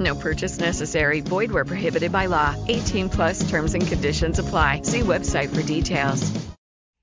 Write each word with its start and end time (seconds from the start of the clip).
No 0.00 0.14
purchase 0.14 0.58
necessary. 0.58 1.20
Void 1.20 1.52
where 1.52 1.64
prohibited 1.64 2.10
by 2.10 2.26
law. 2.26 2.54
18 2.68 3.10
plus 3.10 3.48
terms 3.50 3.74
and 3.74 3.86
conditions 3.86 4.38
apply. 4.38 4.80
See 4.82 5.00
website 5.02 5.50
for 5.50 5.62
details. 5.62 6.22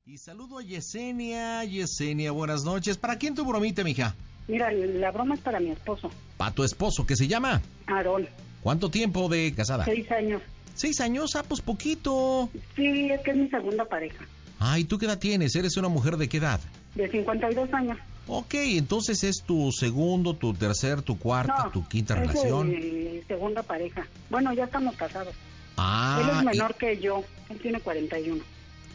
Y 0.05 0.17
saludo 0.17 0.57
a 0.57 0.63
Yesenia. 0.63 1.63
Yesenia, 1.63 2.31
buenas 2.31 2.63
noches. 2.65 2.97
¿Para 2.97 3.17
quién 3.17 3.35
tu 3.35 3.45
bromita, 3.45 3.83
mija? 3.83 4.15
Mira, 4.47 4.71
la 4.71 5.11
broma 5.11 5.35
es 5.35 5.41
para 5.41 5.59
mi 5.59 5.69
esposo, 5.71 6.09
Para 6.37 6.51
tu 6.51 6.63
esposo, 6.63 7.05
¿qué 7.05 7.15
se 7.17 7.27
llama? 7.27 7.61
Aarón, 7.85 8.27
¿Cuánto 8.63 8.89
tiempo 8.89 9.27
de 9.27 9.53
casada? 9.53 9.83
seis 9.83 10.09
años. 10.09 10.41
Seis 10.73 11.01
años, 11.01 11.35
ah, 11.35 11.43
pues 11.45 11.59
poquito. 11.61 12.49
Sí, 12.75 13.09
es 13.11 13.19
que 13.21 13.31
es 13.31 13.37
mi 13.37 13.49
segunda 13.49 13.83
pareja, 13.85 14.25
Ay, 14.57 14.85
¿tú 14.85 14.97
qué 14.97 15.05
edad 15.05 15.19
tienes? 15.19 15.53
¿Eres 15.55 15.75
una 15.75 15.89
mujer 15.89 16.15
de 16.17 16.29
qué 16.29 16.37
edad? 16.37 16.59
de 16.95 17.09
52 17.11 17.71
años. 17.73 17.97
Ok, 18.27 18.53
entonces 18.55 19.23
es 19.23 19.43
tu 19.43 19.71
segundo, 19.71 20.33
tu 20.33 20.53
tercer, 20.53 21.01
tu 21.01 21.17
cuarta, 21.17 21.65
No, 21.65 21.71
tu 21.71 21.87
quinta 21.87 22.13
es 22.15 22.19
relación. 22.27 22.69
mi 22.69 23.21
segunda 23.27 23.63
pareja. 23.63 24.05
Bueno, 24.29 24.53
ya 24.53 24.65
estamos 24.65 24.95
casados. 24.95 25.33
Ah, 25.77 26.19
Él 26.21 26.29
es 26.37 26.41
y- 26.43 26.45
menor 26.57 26.75
que 26.75 26.97
yo, 26.99 27.23
él 27.49 27.59
tiene 27.59 27.79
41. 27.79 28.43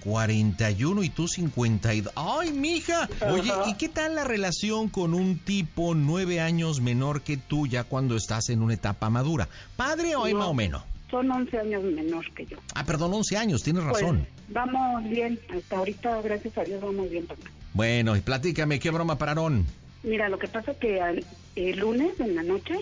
41 0.04 1.02
y 1.04 1.08
tú 1.10 1.28
52. 1.28 2.12
¡Ay, 2.16 2.50
mija! 2.52 3.08
Oye. 3.30 3.52
¿y 3.68 3.74
qué 3.74 3.88
tal 3.88 4.16
la 4.16 4.24
relación 4.24 4.88
con 4.88 5.14
un 5.14 5.38
tipo 5.38 5.94
nueve 5.94 6.40
años 6.40 6.80
menor 6.80 7.22
que 7.22 7.36
tú 7.36 7.66
ya 7.68 7.84
cuando 7.84 8.16
estás 8.16 8.48
en 8.48 8.62
una 8.62 8.74
etapa 8.74 9.10
madura? 9.10 9.48
¿Padre 9.76 10.16
o 10.16 10.24
hay 10.24 10.32
No. 10.32 10.40
más 10.40 10.48
o 10.48 10.54
menos? 10.54 10.82
Son 11.10 11.30
11 11.30 11.56
años 11.58 11.84
menor 11.84 12.24
que 12.34 12.46
yo. 12.46 12.56
Ah, 12.74 12.84
perdón, 12.84 13.12
11 13.14 13.36
años, 13.36 13.62
tienes 13.62 13.84
Pues, 13.84 14.02
razón. 14.02 14.26
vamos 14.48 15.04
bien, 15.04 15.38
hasta 15.56 15.76
ahorita, 15.76 16.20
gracias 16.22 16.58
a 16.58 16.64
Dios, 16.64 16.80
vamos 16.82 17.08
bien. 17.10 17.26
papá. 17.26 17.42
Bueno, 17.74 18.16
y 18.16 18.20
platícame, 18.20 18.78
¿qué 18.78 18.90
broma 18.90 19.16
para 19.18 19.32
Aarón? 19.32 19.64
Mira, 20.02 20.28
lo 20.28 20.38
que 20.38 20.48
pasa 20.48 20.74
que 20.74 21.00
al- 21.00 21.24
el 21.56 21.78
lunes 21.78 22.18
en 22.20 22.34
la 22.34 22.42
noche, 22.42 22.74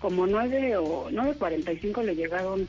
como 0.00 0.26
9 0.26 0.76
o 0.76 1.10
9.45 1.10 2.02
le 2.02 2.14
llegaron 2.14 2.68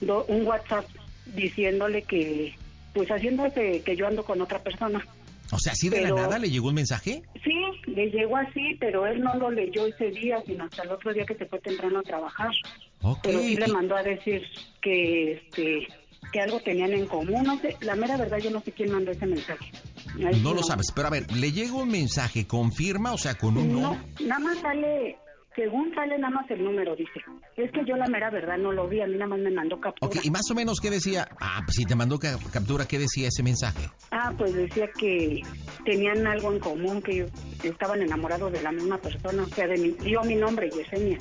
do- 0.00 0.24
un 0.28 0.46
WhatsApp 0.46 0.86
diciéndole 1.34 2.02
que, 2.02 2.54
pues 2.94 3.08
haciéndose 3.08 3.82
que 3.84 3.96
yo 3.96 4.06
ando 4.06 4.24
con 4.24 4.40
otra 4.40 4.58
persona. 4.62 5.04
O 5.50 5.58
sea, 5.58 5.72
¿así 5.72 5.88
de 5.90 5.98
Pero- 6.00 6.16
la 6.16 6.22
nada 6.22 6.38
le 6.38 6.50
llegó 6.50 6.68
un 6.68 6.74
mensaje? 6.74 7.22
Sí, 7.44 7.54
le 7.86 8.10
llegó 8.10 8.36
así, 8.38 8.76
pero 8.80 9.06
él 9.06 9.20
no 9.20 9.34
lo 9.34 9.50
leyó 9.50 9.86
ese 9.86 10.10
día, 10.10 10.42
sino 10.46 10.64
hasta 10.64 10.82
el 10.82 10.90
otro 10.92 11.12
día 11.12 11.26
que 11.26 11.34
se 11.34 11.44
fue 11.46 11.58
temprano 11.60 11.98
a 11.98 12.02
trabajar. 12.02 12.50
Ok. 13.02 13.18
Pero 13.22 13.40
sí 13.40 13.56
le 13.56 13.66
mandó 13.68 13.96
a 13.96 14.02
decir 14.02 14.42
que 14.80 15.32
este 15.32 15.86
que 16.32 16.40
algo 16.40 16.60
tenían 16.60 16.92
en 16.94 17.06
común, 17.06 17.42
no 17.44 17.58
sé, 17.60 17.76
la 17.82 17.94
mera 17.94 18.16
verdad 18.16 18.38
yo 18.38 18.50
no 18.50 18.62
sé 18.62 18.72
quién 18.72 18.90
mandó 18.90 19.10
ese 19.10 19.26
mensaje. 19.26 19.70
No 20.42 20.54
lo 20.54 20.62
sabes, 20.62 20.86
pero 20.94 21.08
a 21.08 21.10
ver, 21.10 21.30
le 21.32 21.52
llega 21.52 21.74
un 21.74 21.90
mensaje, 21.90 22.46
confirma, 22.46 23.12
o 23.12 23.18
sea, 23.18 23.34
con 23.36 23.56
un 23.56 23.72
No, 23.72 23.80
no. 23.94 23.98
nada 24.26 24.38
más 24.40 24.58
sale, 24.60 25.16
según 25.56 25.94
sale 25.94 26.18
nada 26.18 26.34
más 26.34 26.50
el 26.50 26.62
número, 26.64 26.94
dice. 26.96 27.20
Es 27.56 27.70
que 27.72 27.84
yo 27.86 27.96
la 27.96 28.06
mera 28.08 28.30
verdad 28.30 28.56
no 28.58 28.72
lo 28.72 28.88
vi, 28.88 29.00
a 29.00 29.06
mí 29.06 29.14
nada 29.14 29.26
más 29.28 29.40
me 29.40 29.50
mandó 29.50 29.78
captura. 29.80 30.08
Ok, 30.08 30.24
y 30.24 30.30
más 30.30 30.50
o 30.50 30.54
menos, 30.54 30.80
¿qué 30.80 30.90
decía? 30.90 31.28
Ah, 31.40 31.60
pues 31.64 31.76
si 31.76 31.84
te 31.84 31.94
mandó 31.94 32.18
ca- 32.18 32.38
captura, 32.52 32.86
¿qué 32.86 32.98
decía 32.98 33.28
ese 33.28 33.42
mensaje? 33.42 33.88
Ah, 34.10 34.32
pues 34.36 34.54
decía 34.54 34.88
que 34.98 35.42
tenían 35.84 36.26
algo 36.26 36.52
en 36.52 36.60
común, 36.60 37.02
que 37.02 37.28
estaban 37.62 38.00
enamorados 38.02 38.52
de 38.52 38.62
la 38.62 38.72
misma 38.72 38.98
persona, 38.98 39.42
o 39.42 39.48
sea, 39.54 39.66
de 39.66 39.76
mi, 39.78 39.90
dio 39.90 40.22
mi 40.22 40.34
nombre, 40.36 40.70
Yesenia, 40.70 41.18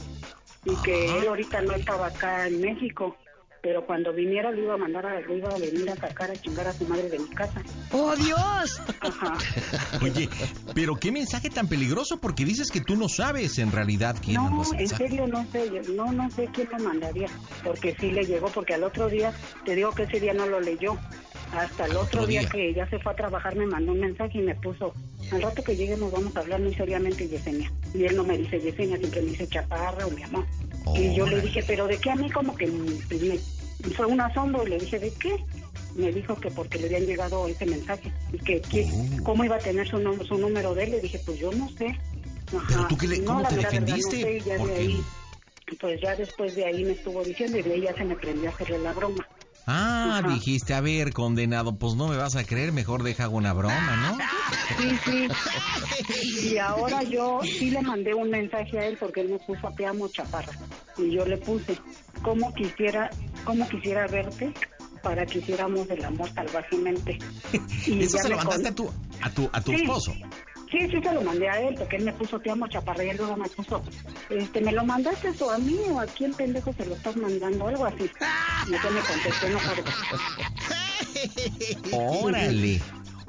y 0.65 0.75
que 0.77 1.05
él 1.19 1.27
ahorita 1.27 1.61
no 1.61 1.73
estaba 1.73 2.07
acá 2.07 2.47
en 2.47 2.61
México, 2.61 3.15
pero 3.61 3.85
cuando 3.85 4.11
viniera 4.11 4.51
lo 4.51 4.61
iba 4.63 4.73
a 4.73 4.77
mandar 4.77 5.05
a, 5.05 5.19
lo 5.21 5.35
iba 5.37 5.49
a 5.53 5.57
venir 5.57 5.89
a 5.91 5.95
sacar 5.95 6.31
a 6.31 6.35
chingar 6.35 6.67
a 6.67 6.73
su 6.73 6.85
madre 6.87 7.09
de 7.09 7.19
mi 7.19 7.27
casa. 7.29 7.61
¡Oh, 7.91 8.15
Dios! 8.15 8.81
Ajá. 9.01 9.37
Oye, 10.01 10.27
pero 10.73 10.95
qué 10.95 11.11
mensaje 11.11 11.49
tan 11.49 11.67
peligroso 11.67 12.17
porque 12.19 12.43
dices 12.43 12.71
que 12.71 12.81
tú 12.81 12.95
no 12.95 13.07
sabes 13.07 13.59
en 13.59 13.71
realidad 13.71 14.15
quién 14.23 14.41
mandó 14.41 14.55
No, 14.57 14.61
ese 14.63 14.71
en 14.71 14.77
mensaje. 14.79 15.07
serio 15.07 15.27
no 15.27 15.45
sé, 15.51 15.69
yo- 15.71 15.93
no, 15.93 16.11
no 16.11 16.29
sé 16.31 16.49
quién 16.51 16.69
lo 16.71 16.79
mandaría, 16.79 17.27
porque 17.63 17.95
sí 17.99 18.09
le 18.11 18.25
llegó, 18.25 18.47
porque 18.47 18.73
al 18.73 18.83
otro 18.83 19.09
día, 19.09 19.31
te 19.63 19.75
digo 19.75 19.91
que 19.91 20.03
ese 20.03 20.19
día 20.19 20.33
no 20.33 20.47
lo 20.47 20.59
leyó, 20.59 20.97
hasta 21.51 21.85
el 21.85 21.97
otro, 21.97 22.25
día, 22.25 22.41
día. 22.41 22.49
que 22.49 22.73
ya 22.73 22.87
se 22.89 22.99
fue 22.99 23.11
a 23.11 23.15
trabajar 23.15 23.55
me 23.55 23.65
mandó 23.65 23.91
un 23.91 23.99
mensaje 23.99 24.37
y 24.39 24.41
me 24.41 24.55
puso, 24.55 24.93
al 25.31 25.41
rato 25.41 25.63
que 25.63 25.75
lleguemos 25.75 26.11
vamos 26.11 26.35
a 26.35 26.39
hablar 26.39 26.61
muy 26.61 26.73
seriamente, 26.73 27.27
Yesenia, 27.27 27.71
y 27.93 28.03
él 28.05 28.15
no 28.15 28.23
me 28.23 28.37
dice 28.37 28.59
Yesenia, 28.59 28.97
siempre 28.97 29.21
me 29.21 29.31
dice 29.31 29.47
chaparra 29.47 30.05
o 30.07 30.11
mi 30.11 30.23
amor, 30.23 30.45
y 30.95 31.13
yo 31.13 31.25
le 31.25 31.41
dije, 31.41 31.63
pero 31.67 31.87
¿de 31.87 31.97
qué 31.97 32.11
a 32.11 32.15
mí? 32.15 32.29
Como 32.29 32.55
que 32.55 32.67
pues, 33.09 33.21
me, 33.21 33.37
fue 33.95 34.05
un 34.05 34.21
asombro, 34.21 34.65
y 34.65 34.69
le 34.69 34.79
dije, 34.79 34.99
¿de 34.99 35.11
qué? 35.13 35.35
Me 35.95 36.11
dijo 36.11 36.35
que 36.35 36.49
porque 36.51 36.79
le 36.79 36.85
habían 36.87 37.05
llegado 37.05 37.47
ese 37.47 37.65
mensaje, 37.65 38.11
y 38.31 38.37
que, 38.39 38.61
que- 38.61 38.89
Oh. 38.93 39.23
cómo 39.23 39.43
iba 39.43 39.57
a 39.57 39.59
tener 39.59 39.87
su, 39.87 39.97
nom- 39.97 40.25
su 40.25 40.37
número 40.37 40.73
de 40.73 40.83
él, 40.85 40.91
le 40.91 41.01
dije, 41.01 41.19
pues 41.25 41.37
yo 41.39 41.51
no 41.51 41.67
sé. 41.69 41.87
Pero 42.49 42.59
Ajá. 42.81 42.87
tú 42.87 42.97
qué 42.97 43.07
le- 43.07 43.19
No, 43.19 43.25
¿cómo 43.27 43.41
la 43.41 43.49
te 43.49 43.55
mera 43.57 43.69
verdad, 43.71 43.79
no 43.87 43.95
defendiste? 43.95 44.21
sé, 44.21 44.37
y 44.37 44.39
ya 44.41 44.57
de 44.65 44.73
ahí, 44.75 45.03
pues 45.79 46.01
ya 46.01 46.15
después 46.15 46.55
de 46.55 46.65
ahí 46.65 46.83
me 46.83 46.91
estuvo 46.93 47.23
diciendo 47.23 47.57
y 47.57 47.61
de 47.61 47.73
ahí 47.73 47.81
ya 47.81 47.93
se 47.93 48.03
me 48.05 48.15
prendió 48.15 48.49
a 48.49 48.53
hacerle 48.53 48.79
la 48.79 48.93
broma. 48.93 49.25
Ah, 49.67 50.19
Ajá. 50.23 50.33
dijiste, 50.33 50.73
a 50.73 50.81
ver, 50.81 51.13
condenado, 51.13 51.75
pues 51.77 51.95
no 51.95 52.07
me 52.07 52.17
vas 52.17 52.35
a 52.35 52.43
creer, 52.43 52.71
mejor 52.71 53.03
deja 53.03 53.29
una 53.29 53.53
broma, 53.53 53.95
¿no? 53.95 54.17
Sí, 54.77 54.97
sí. 55.05 55.27
Y 56.51 56.57
ahora 56.57 57.03
yo 57.03 57.39
sí 57.43 57.69
le 57.69 57.81
mandé 57.81 58.13
un 58.13 58.29
mensaje 58.29 58.79
a 58.79 58.87
él 58.87 58.97
porque 58.99 59.21
él 59.21 59.29
me 59.29 59.39
puso 59.39 59.69
te 59.77 59.85
amo 59.85 60.07
chaparra. 60.09 60.51
Y 60.97 61.11
yo 61.15 61.25
le 61.25 61.37
puse, 61.37 61.77
¿cómo 62.23 62.53
quisiera, 62.53 63.09
cómo 63.45 63.67
quisiera 63.69 64.07
verte 64.07 64.51
para 65.03 65.25
que 65.25 65.39
hiciéramos 65.39 65.89
el 65.89 66.03
amor 66.05 66.29
salvajemente? 66.33 67.17
Y 67.85 68.03
Eso 68.03 68.17
se 68.17 68.29
lo 68.29 68.37
mandaste 68.37 68.73
con- 68.73 68.87
a 68.87 68.89
tu, 68.89 68.89
a 69.21 69.29
tu, 69.31 69.49
a 69.53 69.61
tu 69.61 69.71
Sí. 69.71 69.77
esposo. 69.83 70.13
Sí, 70.71 70.77
sí 70.89 70.97
se 71.03 71.13
lo 71.13 71.21
mandé 71.21 71.49
a 71.49 71.59
él 71.61 71.75
porque 71.77 71.97
él 71.97 72.03
me 72.05 72.13
puso 72.13 72.39
te 72.39 72.49
amo 72.49 72.65
chaparra 72.67 73.03
y 73.03 73.09
él 73.09 73.17
luego 73.17 73.35
me 73.35 73.49
puso, 73.49 73.83
este, 74.29 74.61
¿me 74.61 74.71
lo 74.71 74.85
mandaste 74.85 75.27
eso 75.29 75.51
a 75.51 75.57
mí 75.57 75.77
o 75.91 75.99
a 75.99 76.05
quién 76.05 76.33
pendejo 76.33 76.71
se 76.73 76.85
lo 76.85 76.95
estás 76.95 77.15
mandando? 77.17 77.67
Algo 77.67 77.85
así. 77.85 78.09
Y 78.67 78.71
yo 78.71 78.91
me 78.91 79.01
contesté, 79.01 79.49
no 79.49 79.59
cargo. 79.59 79.83
Órale. 82.23 82.79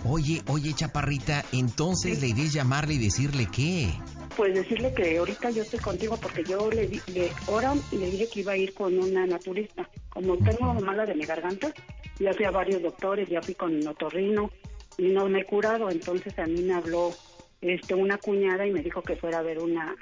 Oye, 0.04 0.42
oye, 0.48 0.72
chaparrita, 0.74 1.44
entonces 1.52 2.20
la 2.20 2.26
idea 2.26 2.44
es 2.44 2.52
llamarle 2.52 2.94
y 2.94 2.98
decirle 2.98 3.46
qué. 3.54 3.90
Pues 4.36 4.54
decirle 4.54 4.92
que 4.94 5.18
ahorita 5.18 5.50
yo 5.50 5.62
estoy 5.62 5.78
contigo 5.78 6.16
porque 6.16 6.42
yo 6.44 6.70
le, 6.70 6.86
di- 6.88 7.02
le 7.08 7.30
ahora 7.46 7.74
le 7.92 8.10
dije 8.10 8.28
que 8.28 8.40
iba 8.40 8.52
a 8.52 8.56
ir 8.56 8.72
con 8.74 8.98
una 8.98 9.26
naturista. 9.26 9.88
Como 10.10 10.36
tengo 10.38 10.74
mala 10.74 11.06
de 11.06 11.14
mi 11.14 11.24
garganta, 11.24 11.72
ya 12.18 12.34
fui 12.34 12.44
a 12.44 12.50
varios 12.50 12.82
doctores, 12.82 13.28
ya 13.28 13.42
fui 13.42 13.54
con 13.54 13.86
otorrino 13.86 14.50
y 14.98 15.04
no 15.10 15.28
me 15.28 15.40
he 15.42 15.44
curado. 15.44 15.88
Entonces 15.90 16.36
a 16.38 16.46
mí 16.46 16.62
me 16.62 16.74
habló 16.74 17.14
este 17.62 17.94
una 17.94 18.18
cuñada 18.18 18.66
y 18.66 18.70
me 18.72 18.82
dijo 18.82 19.02
que 19.02 19.16
fuera 19.16 19.38
a 19.38 19.42
ver 19.42 19.58
una 19.58 19.94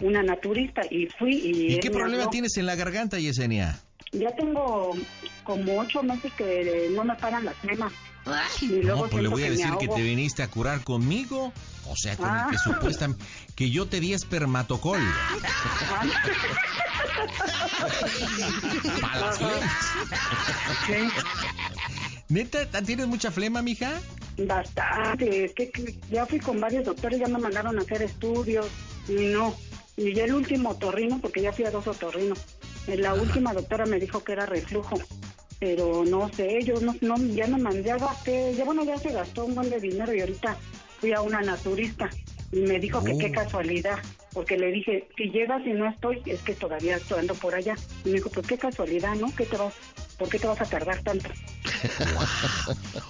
una 0.00 0.22
naturista 0.22 0.82
y 0.90 1.06
fui 1.18 1.34
y, 1.34 1.70
¿Y 1.70 1.74
él 1.74 1.80
qué 1.80 1.90
problema 1.90 2.22
habló. 2.22 2.30
tienes 2.30 2.56
en 2.56 2.66
la 2.66 2.74
garganta, 2.76 3.18
Yesenia? 3.18 3.78
Ya 4.12 4.30
tengo 4.36 4.90
como 5.44 5.78
ocho 5.80 6.02
meses 6.02 6.32
que 6.36 6.90
no 6.94 7.04
me 7.04 7.14
paran 7.16 7.44
las 7.44 7.56
flemas. 7.56 7.92
Y 8.60 8.66
luego 8.82 9.04
No, 9.04 9.10
pues 9.10 9.22
le 9.22 9.28
voy 9.28 9.42
a 9.44 9.50
decir 9.50 9.70
que 9.80 9.88
te 9.88 10.00
viniste 10.02 10.42
a 10.44 10.48
curar 10.48 10.82
conmigo. 10.84 11.52
O 11.88 11.96
sea, 11.96 12.16
con 12.16 12.28
Ah. 12.28 12.44
el 12.48 12.52
que 12.52 12.58
supuestamente 12.58 13.24
que 13.56 13.70
yo 13.70 13.86
te 13.86 13.98
di 14.00 14.12
espermatocol. 14.12 15.00
Para 19.00 19.20
las 19.20 19.38
flemas. 19.38 19.62
¿Neta, 22.32 22.64
tienes 22.82 23.06
mucha 23.06 23.30
flema, 23.30 23.60
mija? 23.60 23.92
Bastante, 24.38 25.44
es 25.44 25.52
que, 25.52 25.70
que 25.70 25.94
ya 26.10 26.24
fui 26.24 26.38
con 26.40 26.58
varios 26.58 26.84
doctores, 26.86 27.20
ya 27.20 27.28
me 27.28 27.38
mandaron 27.38 27.78
a 27.78 27.82
hacer 27.82 28.00
estudios 28.02 28.66
y 29.06 29.12
no. 29.26 29.54
Y 29.98 30.14
ya 30.14 30.24
el 30.24 30.32
último 30.32 30.70
otorrino, 30.70 31.18
porque 31.20 31.42
ya 31.42 31.52
fui 31.52 31.66
a 31.66 31.70
dos 31.70 31.86
otorrinos, 31.86 32.38
eh, 32.86 32.96
la 32.96 33.12
última 33.12 33.52
doctora 33.52 33.84
me 33.84 34.00
dijo 34.00 34.24
que 34.24 34.32
era 34.32 34.46
reflujo. 34.46 34.98
pero 35.60 36.04
no 36.04 36.28
sé, 36.32 36.60
yo 36.64 36.80
no, 36.80 36.96
no 37.02 37.16
ya 37.18 37.46
me 37.46 37.58
mandé, 37.58 37.82
ya 37.84 37.96
gasté, 37.98 38.52
ya 38.56 38.64
bueno, 38.64 38.82
ya 38.84 38.96
se 38.98 39.12
gastó 39.12 39.44
un 39.44 39.54
buen 39.54 39.68
de 39.70 39.78
dinero 39.78 40.12
y 40.12 40.20
ahorita 40.20 40.56
fui 40.98 41.12
a 41.12 41.20
una 41.20 41.40
naturista 41.42 42.10
y 42.50 42.60
me 42.62 42.80
dijo 42.80 43.04
que 43.04 43.16
qué 43.18 43.28
Oh. 43.28 43.32
casualidad, 43.32 43.98
porque 44.32 44.56
le 44.58 44.72
dije, 44.72 45.06
si 45.16 45.24
llegas 45.30 45.64
y 45.66 45.70
no 45.70 45.86
estoy, 45.88 46.20
es 46.26 46.40
que 46.42 46.54
todavía 46.54 46.96
estoy 46.96 47.20
ando 47.20 47.34
por 47.34 47.54
allá. 47.54 47.76
Y 48.04 48.08
me 48.08 48.14
dijo, 48.16 48.30
pues 48.30 48.46
qué 48.46 48.58
casualidad, 48.58 49.14
¿no? 49.16 49.32
¿Qué 49.36 49.44
te 49.46 49.56
vas, 49.56 49.74
¿Por 50.18 50.28
qué 50.30 50.38
te 50.40 50.46
vas 50.48 50.60
a 50.60 50.64
tardar 50.64 51.00
tanto? 51.02 51.28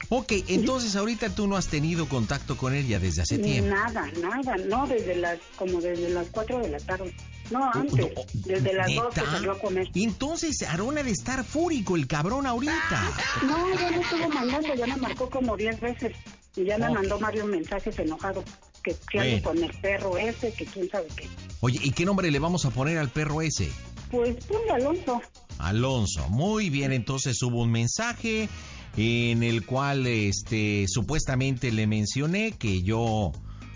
Ok, 0.08 0.32
entonces 0.48 0.96
ahorita 0.96 1.30
tú 1.30 1.46
no 1.46 1.56
has 1.56 1.69
tenido 1.69 2.08
contacto 2.08 2.56
con 2.56 2.74
ella 2.74 2.98
desde 2.98 3.22
hace 3.22 3.38
tiempo. 3.38 3.70
Nada, 3.70 4.10
nada, 4.20 4.56
no, 4.69 4.86
desde 4.86 5.16
las, 5.16 5.38
como 5.56 5.80
desde 5.80 6.10
las 6.10 6.26
4 6.30 6.58
de 6.60 6.69
la 6.70 6.78
tarde. 6.78 7.14
No, 7.50 7.60
Uh, 7.62 7.70
antes, 7.78 7.98
no, 8.14 8.22
desde 8.44 8.72
las 8.72 8.94
2 8.94 9.14
que 9.14 9.20
¿neta? 9.20 9.32
salió 9.32 9.52
a 9.52 9.58
comer. 9.58 9.88
Entonces 9.94 10.62
Aarón 10.62 10.98
ha 10.98 11.02
de 11.02 11.10
estar 11.10 11.44
fúrico 11.44 11.96
el 11.96 12.06
cabrón 12.06 12.46
ahorita. 12.46 13.12
No, 13.46 13.74
ya 13.78 13.90
me 13.90 14.00
estuvo 14.00 14.28
mandando, 14.28 14.74
ya 14.74 14.86
me 14.86 14.96
marcó 14.96 15.28
como 15.28 15.56
10 15.56 15.80
veces. 15.80 16.12
Y 16.56 16.64
ya 16.64 16.76
me 16.78 16.90
mandó 16.90 17.19
varios 17.19 17.46
mensajes 17.46 17.98
enojados. 17.98 18.44
Que, 18.82 18.96
que 19.10 19.19
ando 19.20 19.30
Bueno. 19.30 19.42
con 19.48 19.70
el 19.70 19.80
perro 19.80 20.19
ese, 20.19 20.52
que 20.52 20.64
quién 20.66 20.88
sabe 20.90 21.06
qué. 21.16 21.28
Oye, 21.60 21.78
¿y 21.82 21.92
qué 21.92 22.04
nombre 22.04 22.30
le 22.30 22.38
vamos 22.40 22.64
a 22.64 22.70
poner 22.70 22.98
al 22.98 23.10
perro 23.10 23.40
ese? 23.40 23.70
Pues 24.12 24.36
ponle 24.46 24.70
Alonso. 24.70 25.20
Alonso. 25.58 26.28
Muy 26.28 26.70
bien, 26.70 26.92
entonces 26.92 27.42
hubo 27.42 27.62
un 27.62 27.72
mensaje 27.72 28.48
en 28.96 29.42
el 29.42 29.64
cual 29.66 30.06
este 30.06 30.84
supuestamente 30.86 31.72
le 31.72 31.86
mencioné 31.88 32.52
que 32.52 32.82
yo 32.82 33.32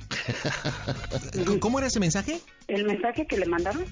¿Cómo 1.61 1.79
era 1.79 1.89
ese 1.89 1.99
mensaje? 2.01 2.41
El 2.69 2.85
mensaje 2.85 3.27
que 3.27 3.37
le 3.39 3.47
mandaron. 3.47 3.85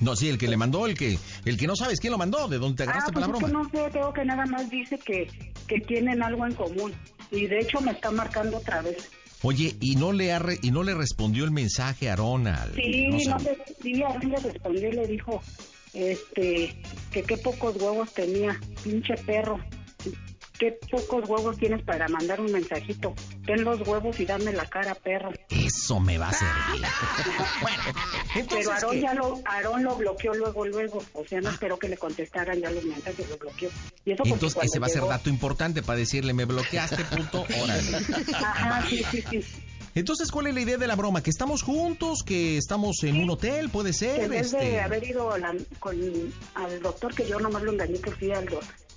No, 0.00 0.16
sí, 0.16 0.28
el 0.28 0.38
que 0.38 0.48
le 0.48 0.56
mandó, 0.56 0.86
el 0.86 0.96
que 0.96 1.18
el 1.44 1.56
que 1.58 1.66
no 1.66 1.76
sabes 1.76 2.00
quién 2.00 2.10
lo 2.12 2.18
mandó, 2.18 2.48
de 2.48 2.58
dónde 2.58 2.76
te 2.78 2.82
Ah, 2.84 2.86
agarraste 2.86 3.12
pues 3.12 3.24
para 3.26 3.32
la 3.32 3.38
es 3.38 3.44
que 3.44 3.50
broma. 3.52 3.62
no 3.62 3.70
sé, 3.84 3.90
tengo 3.92 4.12
que 4.12 4.24
nada 4.24 4.46
más 4.46 4.70
dice 4.70 4.98
que, 4.98 5.28
que 5.66 5.78
tienen 5.80 6.22
algo 6.22 6.46
en 6.46 6.54
común. 6.54 6.92
Y 7.30 7.46
de 7.46 7.60
hecho 7.60 7.80
me 7.82 7.92
está 7.92 8.10
marcando 8.10 8.56
otra 8.56 8.80
vez. 8.82 9.10
Oye, 9.42 9.76
y 9.80 9.96
no 9.96 10.12
le 10.12 10.32
ha 10.32 10.38
re- 10.38 10.58
y 10.62 10.70
no 10.70 10.82
le 10.82 10.94
respondió 10.94 11.44
el 11.44 11.50
mensaje 11.50 12.10
a 12.10 12.14
al 12.14 12.72
Sí, 12.74 13.08
no 13.08 13.18
no, 13.30 13.38
sé. 13.38 13.44
sé, 13.44 13.74
sí, 13.82 14.02
a 14.02 14.18
mí 14.18 14.26
le 14.26 14.36
respondió 14.38 14.88
y 14.88 14.92
le 14.92 15.06
dijo, 15.06 15.40
este, 15.92 16.76
que 17.10 17.22
qué 17.22 17.36
pocos 17.36 17.76
huevos 17.76 18.12
tenía, 18.12 18.58
pinche 18.82 19.14
perro. 19.14 19.58
Qué 20.58 20.78
pocos 20.90 21.26
huevos 21.26 21.56
tienes 21.56 21.82
para 21.84 22.06
mandar 22.08 22.38
un 22.38 22.52
mensajito. 22.52 23.14
Ten 23.46 23.64
los 23.64 23.80
huevos 23.80 24.20
y 24.20 24.26
dame 24.26 24.52
la 24.52 24.66
cara, 24.66 24.94
perro. 24.94 25.32
Eso 25.48 26.00
me 26.00 26.18
va 26.18 26.28
a 26.28 26.32
servir. 26.34 26.86
bueno, 27.62 28.46
Pero 28.50 28.70
Aarón 28.70 28.90
¿qué? 28.90 29.00
ya 29.00 29.14
lo, 29.14 29.40
Aarón 29.46 29.84
lo 29.84 29.96
bloqueó 29.96 30.34
luego, 30.34 30.66
luego. 30.66 31.02
O 31.14 31.24
sea, 31.24 31.40
no 31.40 31.48
esperó 31.48 31.78
que 31.78 31.88
le 31.88 31.96
contestaran 31.96 32.60
ya 32.60 32.70
los 32.70 32.84
mensajes, 32.84 33.26
lo 33.30 33.38
bloqueó. 33.38 33.70
Y 34.04 34.12
eso 34.12 34.22
Entonces 34.26 34.62
ese 34.62 34.78
va 34.78 34.86
a 34.86 34.90
ser 34.90 35.06
dato 35.06 35.30
importante 35.30 35.82
para 35.82 35.98
decirle 35.98 36.34
me 36.34 36.44
bloqueaste, 36.44 37.04
puto, 37.04 37.46
órale. 37.62 37.96
Ajá, 38.34 38.86
sí, 38.86 39.02
sí, 39.10 39.24
sí. 39.30 39.44
Entonces, 39.94 40.30
¿cuál 40.30 40.46
es 40.46 40.54
la 40.54 40.60
idea 40.60 40.78
de 40.78 40.86
la 40.86 40.94
broma? 40.96 41.22
¿Que 41.22 41.30
estamos 41.30 41.62
juntos? 41.62 42.22
¿Que 42.24 42.56
estamos 42.56 43.02
en 43.02 43.20
un 43.20 43.30
hotel? 43.30 43.70
¿Puede 43.70 43.92
ser? 43.92 44.20
en 44.22 44.30
vez 44.30 44.52
de 44.52 44.80
haber 44.80 45.02
ido 45.04 45.36
la- 45.36 45.54
con, 45.80 45.96
al 46.54 46.80
doctor, 46.80 47.14
que 47.14 47.26
yo 47.28 47.40
nomás 47.40 47.62
lo 47.62 47.72
engañé 47.72 47.98
que 47.98 48.12
fui 48.12 48.30
al, 48.30 48.46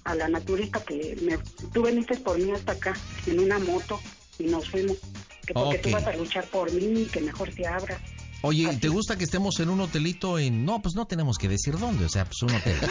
a 0.04 0.16
la 0.16 0.28
naturista, 0.30 0.84
que 0.84 1.18
me, 1.24 1.38
tú 1.72 1.82
veniste 1.82 2.16
por 2.18 2.38
mí 2.38 2.52
hasta 2.52 2.74
acá, 2.74 2.94
en 3.26 3.40
una 3.40 3.58
moto, 3.60 4.00
y 4.38 4.44
nos 4.44 4.70
fuimos. 4.70 4.98
Que 5.46 5.54
porque 5.54 5.80
tú 5.80 5.90
Ok. 5.90 5.96
vas 5.96 6.08
a 6.08 6.14
luchar 6.16 6.46
por 6.46 6.72
mí, 6.72 7.06
que 7.12 7.22
mejor 7.22 7.52
se 7.54 7.66
abra. 7.68 8.00
Oye, 8.44 8.68
Así. 8.68 8.80
¿te 8.80 8.90
gusta 8.90 9.18
que 9.18 9.24
estemos 9.24 9.60
en 9.62 9.70
un 9.70 9.80
hotelito 9.82 10.38
en... 10.38 10.66
No, 10.66 10.82
pues 10.82 10.96
no 10.96 11.06
tenemos 11.08 11.38
que 11.38 11.48
decir 11.48 11.78
dónde, 11.80 12.06
o 12.06 12.10
sea, 12.10 12.26
pues 12.26 12.42
un 12.44 12.52
hotel. 12.56 12.78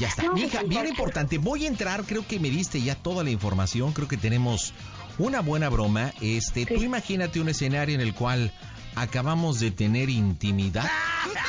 Ya 0.00 0.08
está. 0.08 0.22
No, 0.22 0.32
Mija, 0.32 0.62
bien 0.62 0.86
importante, 0.86 1.36
voy 1.38 1.66
a 1.66 1.68
entrar, 1.68 2.04
creo 2.04 2.26
que 2.26 2.40
me 2.40 2.48
diste 2.50 2.80
ya 2.80 2.94
toda 2.94 3.22
la 3.22 3.30
información, 3.30 3.92
creo 3.92 4.08
que 4.08 4.16
tenemos 4.16 4.72
una 5.18 5.40
buena 5.40 5.68
broma. 5.68 6.12
Este, 6.20 6.66
tú 6.66 6.78
Sí. 6.78 6.84
imagínate 6.84 7.40
un 7.40 7.48
escenario 7.48 7.94
en 7.94 8.00
el 8.00 8.14
cual 8.14 8.52
acabamos 8.94 9.58
de 9.60 9.70
tener 9.70 10.10
intimidad. 10.10 10.90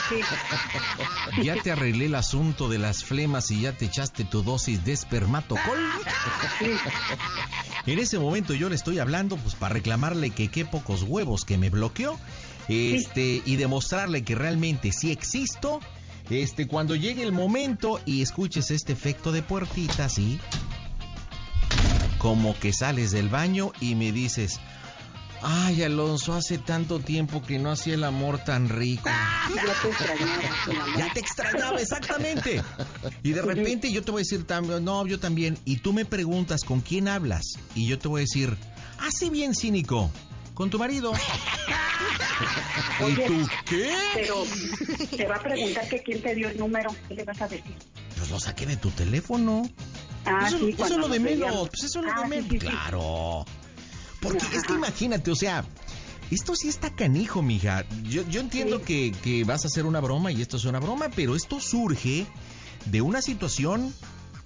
Sí, 0.10 0.16
Ya 1.44 1.56
te 1.62 1.72
arreglé 1.72 2.06
el 2.06 2.16
asunto 2.16 2.70
de 2.70 2.78
las 2.78 3.04
flemas 3.04 3.50
y 3.52 3.62
ya 3.62 3.72
te 3.74 3.86
echaste 3.86 4.24
tu 4.26 4.44
dosis 4.44 4.84
de 4.86 4.94
espermatocol. 4.94 5.80
sí. 6.60 6.72
En 7.86 8.00
ese 8.00 8.18
momento 8.20 8.54
yo 8.54 8.70
le 8.70 8.76
estoy 8.76 9.00
hablando 9.00 9.36
pues 9.38 9.56
para 9.56 9.74
reclamarle 9.74 10.30
que 10.30 10.48
qué 10.48 10.64
pocos 10.66 11.04
huevos 11.04 11.44
que 11.44 11.58
me 11.58 11.70
bloqueó. 11.70 12.18
Este, 12.70 13.42
y 13.46 13.58
demostrarle 13.58 14.24
que 14.24 14.36
realmente 14.36 14.92
sí 14.94 15.12
existo. 15.12 15.82
Este, 16.30 16.66
cuando 16.68 16.96
llegue 16.96 17.24
el 17.24 17.34
momento 17.34 18.00
y 18.06 18.22
escuches 18.22 18.72
este 18.72 18.94
efecto 18.94 19.34
de 19.34 19.42
puertita 19.44 20.06
así, 20.06 20.40
como 22.24 22.58
que 22.58 22.72
sales 22.72 23.12
del 23.12 23.28
baño 23.28 23.74
y 23.82 23.96
me 23.96 24.14
dices, 24.14 24.62
ay 25.42 25.84
Alonso, 25.84 26.34
hace 26.34 26.58
tanto 26.58 27.02
tiempo 27.02 27.42
que 27.42 27.60
no 27.60 27.70
hacía 27.70 27.96
el 27.96 28.06
amor 28.06 28.40
tan 28.40 28.70
rico. 28.70 29.10
Ya 29.54 29.62
te 29.82 29.90
extrañaba. 29.90 30.88
Ya 30.98 31.14
te 31.14 31.20
extrañaba, 31.20 31.82
exactamente. 31.82 32.64
Y 33.24 33.34
de 33.34 33.42
repente 33.42 33.92
yo 33.92 34.04
te 34.04 34.12
voy 34.12 34.22
a 34.22 34.24
decir 34.24 34.48
también, 34.48 34.86
no, 34.86 35.06
yo 35.06 35.20
también. 35.20 35.58
Y 35.66 35.78
tú 35.78 35.92
me 35.92 36.06
preguntas 36.06 36.64
con 36.64 36.80
quién 36.80 37.10
hablas. 37.10 37.44
Y 37.76 37.88
yo 37.88 38.00
te 38.00 38.08
voy 38.08 38.22
a 38.22 38.24
decir, 38.24 38.56
así 39.00 39.30
bien 39.30 39.54
cínico, 39.54 40.10
con 40.54 40.70
tu 40.70 40.78
marido. 40.80 41.14
¿Y 43.00 43.04
Oye, 43.04 43.26
tú 43.28 43.48
qué? 43.66 43.94
Pero 44.14 44.44
te 45.16 45.28
va 45.28 45.36
a 45.36 45.40
preguntar 45.42 45.88
que 45.90 46.02
quién 46.04 46.22
te 46.22 46.36
dio 46.36 46.50
el 46.50 46.58
número. 46.58 46.90
¿Qué 47.08 47.16
le 47.16 47.24
vas 47.24 47.42
a 47.42 47.48
decir? 47.48 47.76
Pues 48.18 48.30
lo 48.30 48.40
saqué 48.40 48.66
de 48.66 48.78
tu 48.78 48.90
teléfono. 48.92 49.64
Ah, 50.26 50.46
eso, 50.48 50.60
sí, 50.60 50.70
eso 50.78 50.86
es 50.86 50.92
lo 50.98 51.08
de 51.10 51.20
nos 51.20 51.32
menos. 51.32 51.70
Pues 51.70 51.84
eso 51.84 52.00
es 52.00 52.06
lo 52.06 52.12
Ah, 52.12 52.22
de 52.24 52.28
menos. 52.30 52.46
sí, 52.50 52.60
sí. 52.60 52.66
Claro. 52.68 53.46
Porque 54.22 54.38
es 54.38 54.50
que 54.64 54.74
Ajá. 54.74 54.76
imagínate, 54.76 55.32
o 55.32 55.36
sea, 55.36 55.66
esto 56.32 56.56
sí 56.56 56.70
está 56.70 56.96
canijo, 56.96 57.42
mija. 57.42 57.84
Yo, 58.04 58.28
yo 58.30 58.40
entiendo 58.40 58.80
Sí. 58.80 58.86
que, 58.86 59.12
que 59.24 59.44
vas 59.44 59.66
a 59.66 59.68
hacer 59.68 59.86
una 59.86 60.00
broma 60.00 60.32
y 60.32 60.42
esto 60.42 60.58
es 60.58 60.66
una 60.66 60.80
broma, 60.80 61.10
pero 61.14 61.36
esto 61.36 61.60
surge 61.60 62.26
de 62.86 63.02
una 63.02 63.22
situación 63.22 63.94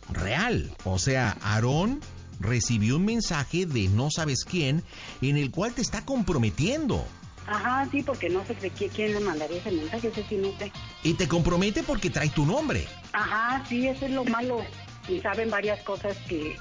real. 0.09 0.75
O 0.83 0.98
sea, 0.98 1.38
Aarón 1.42 2.00
recibió 2.39 2.98
un 2.98 3.06
mensaje 3.06 3.66
de 3.66 3.88
no 3.88 4.10
sabes 4.12 4.44
quién 4.45 4.84
en 5.22 5.38
el 5.38 5.51
cual 5.51 5.74
te 5.74 5.81
está 5.81 6.06
comprometiendo. 6.06 7.06
Ajá, 7.48 7.88
sí, 7.92 8.04
porque 8.04 8.30
no 8.30 8.45
sé 8.45 8.56
de 8.56 8.69
quién, 8.69 8.89
quién 8.89 9.13
le 9.13 9.22
mandaría 9.22 9.57
ese 9.57 9.72
mensaje, 9.72 10.10
ese 10.10 10.24
sí 10.28 10.36
no 10.36 10.50
sé. 10.60 10.72
Y 11.04 11.13
te 11.13 11.28
compromete 11.30 11.81
porque 11.81 12.10
trae 12.10 12.30
tu 12.30 12.45
nombre. 12.45 12.86
Ajá, 13.13 13.63
sí, 13.68 13.88
eso 13.88 14.06
es 14.06 14.12
lo 14.12 14.25
malo. 14.25 14.62
Y 15.07 15.22
saben 15.22 15.50
varias 15.50 15.81
cosas 15.84 16.18
que... 16.28 16.57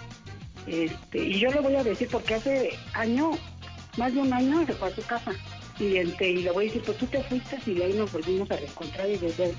Este, 0.67 1.19
y 1.19 1.41
yo 1.41 1.51
le 1.51 1.61
voy 1.61 1.75
a 1.75 1.83
decir, 1.83 2.09
porque 2.11 2.35
hace 2.35 2.71
año, 2.95 3.33
más 3.97 4.15
de 4.15 4.21
un 4.21 4.33
año, 4.33 4.65
se 4.65 4.75
fue 4.75 4.89
a 4.89 4.95
su 4.95 5.03
casa. 5.03 5.33
Y, 5.81 5.97
este, 5.97 6.31
y 6.31 6.43
le 6.43 6.53
voy 6.53 6.65
a 6.65 6.69
decir, 6.69 6.83
pues 6.85 6.99
tú 6.99 7.07
te 7.07 7.23
fuiste 7.25 7.59
y 7.67 7.75
de 7.75 7.85
ahí 7.85 7.93
nos 7.95 8.13
volvimos 8.13 8.51
a 8.51 8.57
reencontrar 8.57 9.11
y 9.11 9.17
desde 9.19 9.55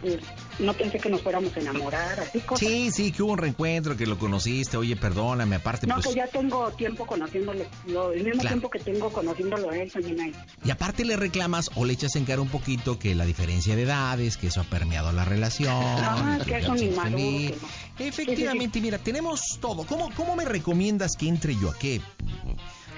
pues, 0.00 0.18
no 0.58 0.74
pensé 0.74 0.98
que 0.98 1.08
nos 1.08 1.22
fuéramos 1.22 1.56
a 1.56 1.60
enamorar, 1.60 2.20
así 2.20 2.40
cosas. 2.40 2.66
Sí, 2.68 2.90
sí, 2.90 3.12
que 3.12 3.22
hubo 3.22 3.32
un 3.32 3.38
reencuentro, 3.38 3.96
que 3.96 4.06
lo 4.06 4.18
conociste. 4.18 4.76
Oye, 4.76 4.96
perdóname, 4.96 5.56
aparte, 5.56 5.86
No, 5.86 5.94
pues. 5.96 6.06
que 6.08 6.14
ya 6.14 6.26
tengo 6.26 6.70
tiempo 6.72 7.06
conociéndolo, 7.06 7.64
lo- 7.86 8.12
el 8.12 8.24
mismo 8.24 8.40
Claro. 8.40 8.48
tiempo 8.56 8.70
que 8.70 8.78
tengo 8.80 9.10
conociéndolo 9.12 9.70
a 9.70 9.76
él 9.78 9.90
también 9.90 10.20
ahí. 10.20 10.32
Y 10.64 10.70
aparte 10.70 11.04
le 11.04 11.16
reclamas 11.16 11.70
o 11.74 11.84
le 11.84 11.92
echas 11.94 12.14
en 12.16 12.24
cara 12.24 12.40
un 12.40 12.48
poquito 12.48 12.98
que 12.98 13.14
la 13.14 13.24
diferencia 13.24 13.74
de 13.76 13.82
edades, 13.82 14.36
que 14.36 14.48
eso 14.48 14.60
ha 14.60 14.64
permeado 14.64 15.12
la 15.12 15.24
relación. 15.24 15.74
Ah, 15.74 16.38
que 16.44 16.50
ya 16.50 16.58
es 16.58 16.68
un 16.68 16.76
te 16.76 16.84
inmaduro, 16.86 17.16
feliz. 17.18 17.50
que 17.50 17.56
no. 18.04 18.08
Efectivamente, 18.08 18.80
mira, 18.80 18.98
tenemos 18.98 19.40
todo. 19.60 19.84
¿Cómo, 19.86 20.10
¿Cómo 20.16 20.36
me 20.36 20.44
recomiendas 20.44 21.12
que 21.18 21.28
entre 21.28 21.54
yo? 21.56 21.70
¿A 21.70 21.78
qué? 21.78 22.00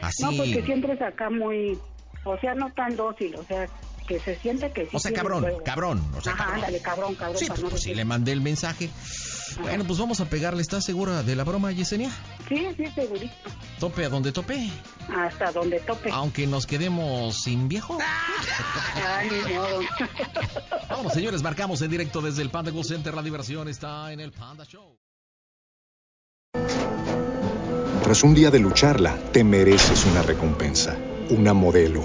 Así. 0.02 0.22
No, 0.22 0.32
porque 0.36 0.62
siempre 0.64 0.92
es 0.94 1.02
acá 1.02 1.30
muy, 1.30 1.78
o 2.24 2.38
sea, 2.38 2.54
no 2.54 2.70
tan 2.72 2.94
dócil, 2.96 3.34
o 3.36 3.44
sea, 3.44 3.66
que 4.06 4.20
se 4.20 4.36
siente 4.36 4.70
que 4.72 4.84
sí 4.86 4.96
O 4.96 4.98
sea, 4.98 5.12
cabrón, 5.12 5.46
cabrón, 5.64 6.02
o 6.16 6.20
sea, 6.20 6.32
Ajá, 6.32 6.44
cabrón. 6.44 6.56
ándale, 6.56 6.80
cabrón, 6.80 7.14
cabrón. 7.14 7.38
Sí, 7.38 7.46
pues, 7.46 7.62
no 7.62 7.68
pues 7.70 7.86
le 7.86 8.04
mandé 8.04 8.32
el 8.32 8.40
mensaje. 8.40 8.90
Bueno, 9.60 9.84
pues 9.84 9.98
vamos 9.98 10.20
a 10.20 10.24
pegarle. 10.26 10.62
¿Estás 10.62 10.84
segura 10.84 11.22
de 11.22 11.36
la 11.36 11.44
broma, 11.44 11.70
Yesenia? 11.72 12.10
Sí, 12.48 12.66
sí, 12.76 12.86
segurito. 12.94 13.34
Tope 13.78 14.04
a 14.04 14.08
donde 14.08 14.32
tope. 14.32 14.70
Hasta 15.08 15.52
donde 15.52 15.80
tope. 15.80 16.10
Aunque 16.12 16.46
nos 16.46 16.66
quedemos 16.66 17.42
sin 17.42 17.68
viejo. 17.68 17.98
Ay, 19.06 19.28
ni 19.30 19.54
modo. 19.54 19.80
Vamos, 20.90 21.12
señores, 21.12 21.42
marcamos 21.42 21.80
en 21.82 21.90
directo 21.90 22.20
desde 22.20 22.42
el 22.42 22.50
Panda 22.50 22.72
Cool 22.72 22.84
Center. 22.84 23.14
La 23.14 23.22
diversión 23.22 23.68
está 23.68 24.12
en 24.12 24.20
el 24.20 24.32
Panda 24.32 24.64
Show. 24.64 24.98
Tras 28.02 28.22
un 28.22 28.34
día 28.34 28.50
de 28.50 28.58
lucharla, 28.58 29.16
te 29.32 29.42
mereces 29.44 30.04
una 30.04 30.20
recompensa, 30.22 30.96
una 31.30 31.54
modelo, 31.54 32.04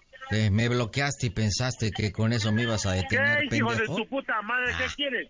Te- 0.31 0.49
me 0.49 0.67
bloqueaste 0.69 1.27
y 1.27 1.29
pensaste 1.29 1.91
que 1.91 2.11
con 2.11 2.33
eso 2.33 2.51
me 2.51 2.63
ibas 2.63 2.85
a 2.87 2.93
detener, 2.93 3.47
¿Qué, 3.49 3.57
hijo 3.57 3.69
de 3.71 3.77
pendejo. 3.77 3.95
tu 3.97 4.07
puta 4.07 4.41
madre? 4.41 4.73
¿Qué 4.77 4.83
Ah. 4.85 4.93
quieres? 4.95 5.27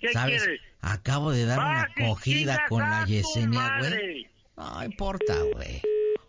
¿Qué 0.00 0.12
¿Sabes? 0.12 0.42
quieres? 0.42 0.60
Acabo 0.80 1.32
de 1.32 1.44
dar 1.44 1.58
una 1.58 1.88
cogida 1.98 2.64
con 2.68 2.80
la 2.80 3.04
Yesenia, 3.04 3.78
güey. 3.80 4.26
No 4.56 4.84
importa, 4.84 5.34
güey. 5.52 5.82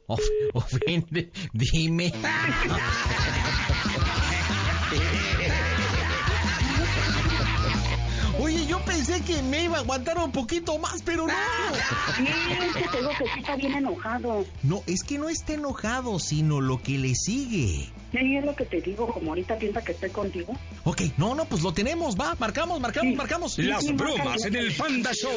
Of- 0.08 0.22
ofende, 0.54 1.32
dime. 1.54 2.12
pensé 9.10 9.24
que 9.24 9.42
me 9.44 9.64
iba 9.64 9.78
a 9.78 9.80
aguantar 9.80 10.18
un 10.18 10.32
poquito 10.32 10.78
más, 10.78 11.02
pero 11.04 11.26
no. 11.28 11.34
Sí, 12.18 12.28
es 12.28 12.76
que 12.76 12.88
te 12.90 12.98
digo 12.98 13.10
que 13.18 13.26
sí 13.26 13.40
está 13.40 13.56
bien 13.56 13.74
enojado. 13.74 14.46
No, 14.64 14.84
es 14.86 15.04
que 15.04 15.18
no 15.18 15.30
está 15.30 15.54
enojado, 15.54 16.20
sino 16.20 16.62
lo 16.62 16.82
que 16.82 16.98
le 16.98 17.16
sigue. 17.16 17.90
Sí, 18.12 18.36
es 18.38 18.46
lo 18.46 18.56
que 18.56 18.66
te 18.66 18.82
digo, 18.82 19.08
como 19.12 19.32
ahorita 19.32 19.58
piensa 19.58 19.82
que 19.82 19.92
estoy 19.94 20.10
contigo. 20.12 20.54
Ok, 20.84 21.02
no, 21.18 21.36
no, 21.36 21.46
pues 21.46 21.62
lo 21.62 21.74
tenemos, 21.74 22.16
va, 22.16 22.36
marcamos, 22.40 22.80
marcamos, 22.80 23.12
Sí. 23.12 23.16
marcamos. 23.18 23.58
Las 23.60 23.84
Sí, 23.84 23.94
bromas 23.94 24.46
en 24.46 24.56
el 24.56 24.74
Panda 24.76 25.12
Show. 25.14 25.32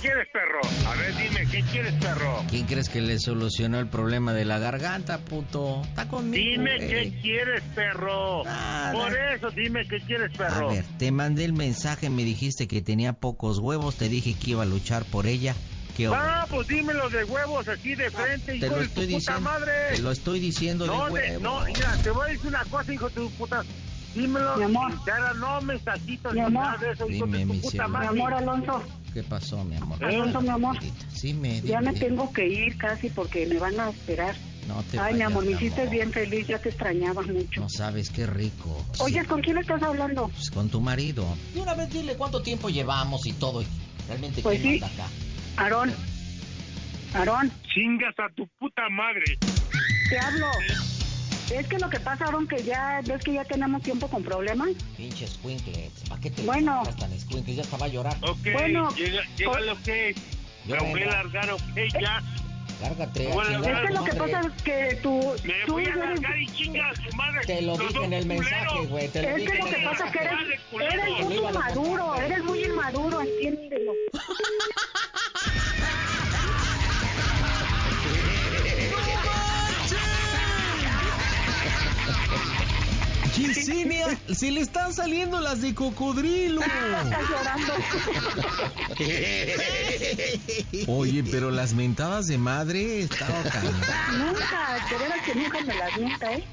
¿Qué 0.00 0.08
quieres, 0.08 0.28
perro? 0.32 0.60
A 0.86 0.94
ver, 0.96 1.14
dime, 1.16 1.46
¿qué 1.50 1.62
quieres, 1.72 1.92
perro? 1.94 2.44
¿Quién 2.48 2.66
crees 2.66 2.88
que 2.88 3.00
le 3.00 3.18
solucionó 3.18 3.78
el 3.80 3.88
problema 3.88 4.32
de 4.32 4.44
la 4.44 4.58
garganta, 4.58 5.18
puto? 5.18 5.82
Está 5.82 6.06
conmigo. 6.06 6.36
Dime 6.44 6.76
güey. 6.76 6.88
qué 6.88 7.20
quieres, 7.20 7.62
perro. 7.74 8.44
Nada. 8.44 8.92
Por 8.92 9.16
eso, 9.18 9.50
dime 9.50 9.84
qué 9.88 9.98
quieres, 10.00 10.32
A 10.34 10.38
perro. 10.38 10.70
ver, 10.70 10.84
te 10.98 11.10
mandé 11.10 11.44
el 11.44 11.52
mensaje, 11.52 12.10
me 12.10 12.22
dijiste 12.24 12.68
que 12.68 12.80
tenía 12.80 13.12
pocos 13.12 13.58
huevos, 13.58 13.96
te 13.96 14.08
dije 14.08 14.34
que 14.34 14.52
iba 14.52 14.62
a 14.62 14.66
luchar 14.66 15.04
por 15.04 15.26
ella. 15.26 15.54
¿Qué 15.96 16.06
Ah, 16.06 16.46
pues 16.48 16.68
dímelo 16.68 17.08
de 17.10 17.24
huevos 17.24 17.66
así 17.66 17.96
de 17.96 18.08
frente, 18.10 18.52
Te 18.52 18.56
hijo 18.58 18.66
lo 18.68 18.76
de 18.76 18.84
estoy 18.84 19.06
tu 19.06 19.12
puta 19.14 19.16
diciendo. 19.34 19.40
madre. 19.40 19.72
Te 19.96 19.98
lo 20.02 20.10
estoy 20.12 20.38
diciendo 20.38 20.86
No, 20.86 20.92
de 20.92 21.20
de- 21.22 21.28
huevo. 21.30 21.40
no, 21.42 21.64
mira, 21.66 21.96
te 22.04 22.10
voy 22.12 22.28
a 22.28 22.32
decir 22.32 22.46
una 22.46 22.64
cosa, 22.70 22.92
hijo 22.92 23.08
de 23.08 23.14
tu 23.16 23.30
puta. 23.32 23.64
Dímelo 24.14 24.56
Mi 24.56 24.64
amor. 24.64 24.92
sincera, 24.92 25.34
no 25.34 25.60
mensajitos 25.60 26.32
Mi 26.34 26.40
ni 26.40 26.50
nada 26.50 26.76
de 26.78 26.90
eso, 26.92 27.10
hijo 27.10 27.26
Dime, 27.26 27.38
de 27.38 27.44
tu 27.46 27.52
mi 27.52 27.58
puta 27.58 27.70
cielo. 27.72 27.88
Mi 27.88 27.92
madre. 27.94 28.08
amor, 28.08 28.34
Alonso, 28.34 28.82
¿Qué 29.14 29.22
pasó, 29.22 29.64
mi 29.64 29.76
amor? 29.76 30.02
Alonso, 30.04 30.40
mi 30.40 30.48
amor. 30.48 30.76
Sí, 31.12 31.34
me 31.34 31.60
ya 31.62 31.80
me 31.80 31.92
tengo 31.94 32.32
que 32.32 32.46
ir 32.46 32.76
casi 32.76 33.08
porque 33.10 33.46
me 33.46 33.58
van 33.58 33.78
a 33.80 33.88
esperar. 33.90 34.36
No 34.68 34.82
te 34.90 34.98
Ay, 34.98 35.14
mi 35.14 35.22
amor, 35.22 35.44
me 35.46 35.52
hiciste 35.52 35.80
amor. 35.82 35.92
bien 35.94 36.12
feliz, 36.12 36.46
ya 36.46 36.58
te 36.58 36.68
extrañaba 36.68 37.22
mucho. 37.22 37.60
No 37.62 37.68
sabes 37.70 38.10
qué 38.10 38.26
rico. 38.26 38.84
Oye, 38.98 39.22
Sí, 39.22 39.26
¿con 39.26 39.40
quién 39.40 39.56
estás 39.58 39.82
hablando? 39.82 40.28
pues, 40.28 40.50
con 40.50 40.68
tu 40.68 40.80
marido. 40.80 41.26
Y 41.54 41.58
una 41.58 41.74
vez 41.74 41.90
dile 41.90 42.14
cuánto 42.16 42.42
tiempo 42.42 42.68
llevamos 42.68 43.26
y 43.26 43.32
todo. 43.32 43.64
Realmente 44.06 44.42
Pues 44.42 44.60
quién 44.60 44.78
sí. 44.78 44.84
acá. 44.84 45.08
Aarón, 45.56 45.92
Aarón, 47.14 47.50
Chingas 47.74 48.14
a 48.18 48.32
tu 48.34 48.46
puta 48.58 48.82
madre. 48.90 49.38
te 50.10 50.18
hablo. 50.18 50.46
Es 51.50 51.66
que 51.66 51.78
lo 51.78 51.88
que 51.88 51.98
pasa, 52.00 52.26
que 52.46 52.62
ya, 52.62 53.00
ves 53.06 53.22
que 53.24 53.32
ya 53.32 53.44
tenemos 53.44 53.82
tiempo 53.82 54.06
con 54.08 54.22
problemas. 54.22 54.68
Pinches. 54.96 55.38
¿Para 56.08 56.20
qué 56.20 56.30
te 56.30 56.42
Bueno. 56.42 56.82
tan? 56.98 57.12
Ya 57.54 57.62
estaba 57.62 57.86
a 57.86 57.88
llorar. 57.88 58.16
Ok, 58.22 58.38
Bueno, 58.52 58.90
llega, 58.94 59.22
llega 59.36 59.50
por- 59.52 59.62
lo 59.62 59.82
que 59.82 60.14
me 60.66 60.78
voy 60.78 61.02
a 61.02 61.06
largar, 61.06 61.50
ok, 61.50 61.60
ya. 62.00 62.22
Lárgate. 62.82 63.28
a 63.30 63.34
Bueno, 63.34 63.50
chingar 63.58 63.70
Es 63.72 63.76
a 63.78 63.80
que 63.82 63.88
tu 63.88 63.94
lo 63.94 64.04
que 64.04 64.12
madre. 64.12 64.32
pasa 64.32 64.48
es 64.56 64.62
que 64.62 64.94
tú, 65.02 65.34
Me 65.44 65.54
tú 65.66 65.72
voy 65.72 65.84
a 65.84 65.88
eres, 65.88 65.96
largar 65.98 66.38
y 66.38 66.46
chingas 66.46 66.98
a 66.98 67.02
su 67.10 67.16
madre. 67.16 67.40
Te 67.46 67.62
lo 67.62 67.66
Los 67.72 67.78
dije 67.80 67.92
dos 67.94 68.04
en 68.04 68.12
el 68.12 68.26
mensaje, 68.26 68.66
culeros. 68.66 68.88
güey. 68.88 69.08
Te 69.08 69.22
lo 69.22 69.28
es 69.28 69.36
dije 69.36 69.48
que 69.48 69.56
en 69.58 69.58
lo 69.64 69.66
el 69.68 69.74
que 69.74 69.82
pasa 69.84 70.04
es 70.06 70.12
que 70.12 70.18
mensaje. 70.20 70.44
eres, 70.44 70.92
eres 70.92 71.24
muy 71.26 71.36
inmaduro, 71.38 72.14
eres 72.20 72.44
muy 72.44 72.64
inmaduro, 72.64 73.20
entiéndelo. 73.22 73.92
Yesenia, 83.38 84.18
se 84.32 84.50
le 84.50 84.60
están 84.60 84.92
saliendo 84.92 85.40
las 85.40 85.60
de 85.60 85.74
cocodrilo. 85.74 86.60
Oye, 90.86 91.24
pero 91.24 91.50
las 91.50 91.74
mentadas 91.74 92.26
de 92.26 92.38
madre 92.38 93.00
estaban 93.02 93.42
Nunca, 94.18 94.86
de 94.90 94.98
veras 94.98 95.20
que 95.24 95.34
nunca 95.34 95.60
me 95.60 95.74
las 95.74 95.96
mienta, 95.96 96.32
¿eh? 96.32 96.44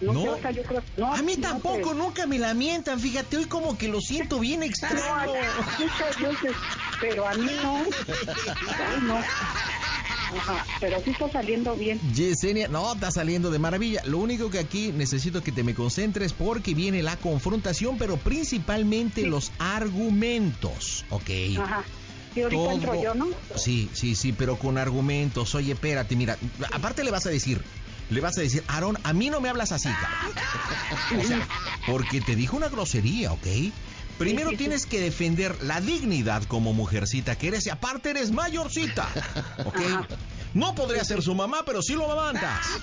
No, 0.00 0.12
No. 0.12 0.22
sé, 0.22 0.28
o 0.28 0.38
sea, 0.42 0.50
yo 0.50 0.62
creo, 0.64 0.82
no, 0.96 1.14
A 1.14 1.22
mí 1.22 1.34
no 1.36 1.48
tampoco, 1.48 1.90
te- 1.90 1.94
nunca 1.96 2.26
me 2.26 2.38
la 2.38 2.52
mientan. 2.52 2.98
Fíjate, 3.00 3.36
hoy 3.38 3.44
como 3.46 3.78
que 3.78 3.88
lo 3.88 4.00
siento 4.00 4.40
bien 4.40 4.60
No, 4.60 4.66
extraño. 4.66 5.32
muchas 5.78 6.20
veces, 6.20 6.52
pero 7.00 7.26
a 7.26 7.34
mí 7.34 7.50
no. 7.62 7.76
Ay, 7.78 9.00
no. 9.02 9.18
Ajá, 10.36 10.66
pero 10.80 11.00
sí 11.04 11.10
está 11.10 11.30
saliendo 11.30 11.74
bien. 11.76 12.00
Yesenia, 12.14 12.68
no, 12.68 12.92
está 12.92 13.10
saliendo 13.10 13.50
de 13.50 13.58
maravilla. 13.58 14.02
Lo 14.04 14.18
único 14.18 14.50
que 14.50 14.58
aquí 14.58 14.92
necesito 14.92 15.42
que 15.42 15.52
te 15.52 15.62
me 15.62 15.74
concentres 15.74 16.32
porque 16.32 16.74
viene 16.74 17.02
la 17.02 17.16
confrontación, 17.16 17.98
pero 17.98 18.16
principalmente 18.16 19.26
los 19.26 19.52
argumentos, 19.58 21.04
¿ok? 21.10 21.30
Ajá. 21.58 21.84
Y 22.34 22.40
ahorita 22.40 22.72
entro 22.72 23.02
yo, 23.02 23.14
¿no? 23.14 23.28
Sí, 23.54 23.88
sí, 23.92 24.16
sí, 24.16 24.32
pero 24.32 24.58
con 24.58 24.76
argumentos. 24.78 25.54
Oye, 25.54 25.72
espérate, 25.72 26.16
mira, 26.16 26.36
aparte 26.72 27.04
le 27.04 27.12
vas 27.12 27.26
a 27.26 27.30
decir, 27.30 27.62
le 28.10 28.20
vas 28.20 28.36
a 28.38 28.40
decir, 28.40 28.64
Aarón, 28.66 28.98
a 29.04 29.12
mí 29.12 29.30
no 29.30 29.40
me 29.40 29.48
hablas 29.48 29.72
así, 29.72 29.88
cabrón. 29.88 31.24
O 31.24 31.26
sea, 31.26 31.46
porque 31.86 32.20
te 32.20 32.34
dijo 32.34 32.56
una 32.56 32.68
grosería, 32.68 33.32
¿ok? 33.32 33.46
Primero 34.18 34.50
sí, 34.50 34.56
sí. 34.56 34.58
tienes 34.58 34.86
que 34.86 35.00
defender 35.00 35.62
la 35.62 35.80
dignidad 35.80 36.42
como 36.44 36.72
mujercita 36.72 37.36
que 37.36 37.48
eres 37.48 37.66
y 37.66 37.70
aparte 37.70 38.10
eres 38.10 38.30
mayorcita, 38.30 39.08
¿ok? 39.64 39.80
Ajá. 39.80 40.08
No 40.54 40.74
podría 40.76 41.04
ser 41.04 41.20
su 41.20 41.34
mamá, 41.34 41.64
pero 41.66 41.82
sí 41.82 41.94
lo 41.94 42.10
amamantas. 42.10 42.64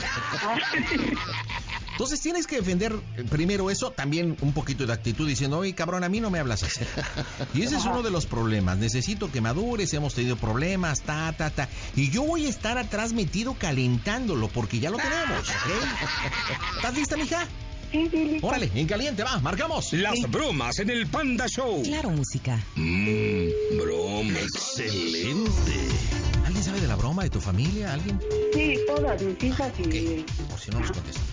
Entonces 1.92 2.20
tienes 2.20 2.48
que 2.48 2.58
defender 2.58 2.94
eh, 3.16 3.24
primero 3.30 3.70
eso, 3.70 3.92
también 3.92 4.36
un 4.42 4.54
poquito 4.54 4.86
de 4.86 4.94
actitud 4.94 5.28
diciendo, 5.28 5.60
oye 5.60 5.74
cabrón, 5.74 6.04
a 6.04 6.10
mí 6.10 6.20
no 6.20 6.30
me 6.30 6.40
hablas 6.40 6.64
así. 6.64 6.82
Y 7.54 7.62
ese 7.64 7.78
es 7.78 7.86
uno 7.86 8.02
de 8.02 8.12
los 8.12 8.26
problemas. 8.26 8.78
Necesito 8.78 9.32
que 9.32 9.40
madures, 9.40 9.94
hemos 9.94 10.14
tenido 10.14 10.36
problemas, 10.36 11.02
ta, 11.02 11.32
ta, 11.34 11.50
ta. 11.50 11.70
Y 11.96 12.10
yo 12.10 12.24
voy 12.24 12.46
a 12.46 12.50
estar 12.50 12.78
atrás 12.78 13.14
metido 13.14 13.54
calentándolo 13.54 14.50
porque 14.50 14.80
ya 14.80 14.90
lo 14.90 14.98
tenemos, 14.98 15.48
¿ok? 15.48 16.76
¿Estás 16.78 16.96
lista, 16.96 17.16
mija? 17.18 17.48
Sí, 17.92 18.08
sí, 18.10 18.26
listo. 18.26 18.48
Órale, 18.48 18.70
en 18.74 18.88
caliente, 18.88 19.24
va, 19.24 19.40
marcamos. 19.40 19.92
Las 19.94 20.20
bromas 20.30 20.80
en 20.80 20.90
el 20.90 21.08
Panda 21.08 21.46
Show. 21.48 21.82
Claro, 21.84 22.10
música. 22.10 22.58
Mmm, 22.76 23.48
broma 23.78 24.40
excelente. 24.40 25.74
¿Alguien 26.46 26.64
sabe 26.64 26.80
de 26.82 26.88
la 26.88 26.96
broma 26.96 27.24
de 27.24 27.30
tu 27.30 27.40
familia? 27.42 27.94
¿Alguien? 27.94 28.20
Sí, 28.54 28.78
todas 28.88 29.22
mis 29.22 29.44
hijas 29.44 29.74
y... 29.80 29.84
Ok, 29.84 30.50
Por 30.50 30.60
si 30.60 30.72
no 30.72 30.80
nos 30.80 30.92
contestan. 30.92 31.26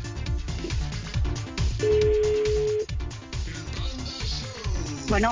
Bueno, 5.08 5.30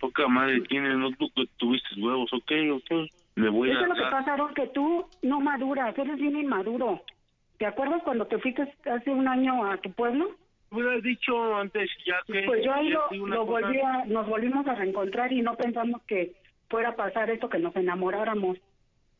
Poca 0.00 0.26
madre 0.28 0.60
tienes, 0.68 0.96
no 0.96 1.10
tú 1.12 1.30
que 1.34 1.44
tuviste 1.56 1.88
huevos, 2.00 2.30
ok, 2.32 2.50
ok. 2.76 3.10
Le 3.36 3.48
voy 3.48 3.70
eso 3.70 3.80
a 3.80 3.82
es 3.82 3.88
lo 3.88 3.94
que 3.94 4.00
dar. 4.02 4.10
pasa, 4.10 4.30
Aarón, 4.32 4.54
que 4.54 4.66
tú 4.68 5.06
no 5.22 5.40
maduras, 5.40 5.96
eres 5.98 6.16
bien 6.18 6.36
inmaduro. 6.36 7.02
¿Te 7.58 7.66
acuerdas 7.66 8.02
cuando 8.02 8.26
te 8.26 8.38
fuiste 8.38 8.62
hace 8.90 9.10
un 9.10 9.28
año 9.28 9.64
a 9.70 9.76
tu 9.78 9.92
pueblo? 9.92 10.30
hubieras 10.70 11.04
dicho 11.04 11.54
antes 11.54 11.88
ya 12.04 12.16
que... 12.26 12.42
Pues 12.46 12.64
yo 12.64 12.72
ahí 12.74 12.88
lo, 12.88 13.08
lo 13.28 13.46
volví 13.46 13.78
a, 13.80 14.04
nos 14.06 14.26
volvimos 14.26 14.66
a 14.66 14.74
reencontrar 14.74 15.32
y 15.32 15.40
no 15.40 15.56
pensamos 15.56 16.02
que 16.02 16.34
fuera 16.68 16.88
a 16.88 16.96
pasar 16.96 17.30
esto, 17.30 17.48
que 17.48 17.60
nos 17.60 17.76
enamoráramos. 17.76 18.58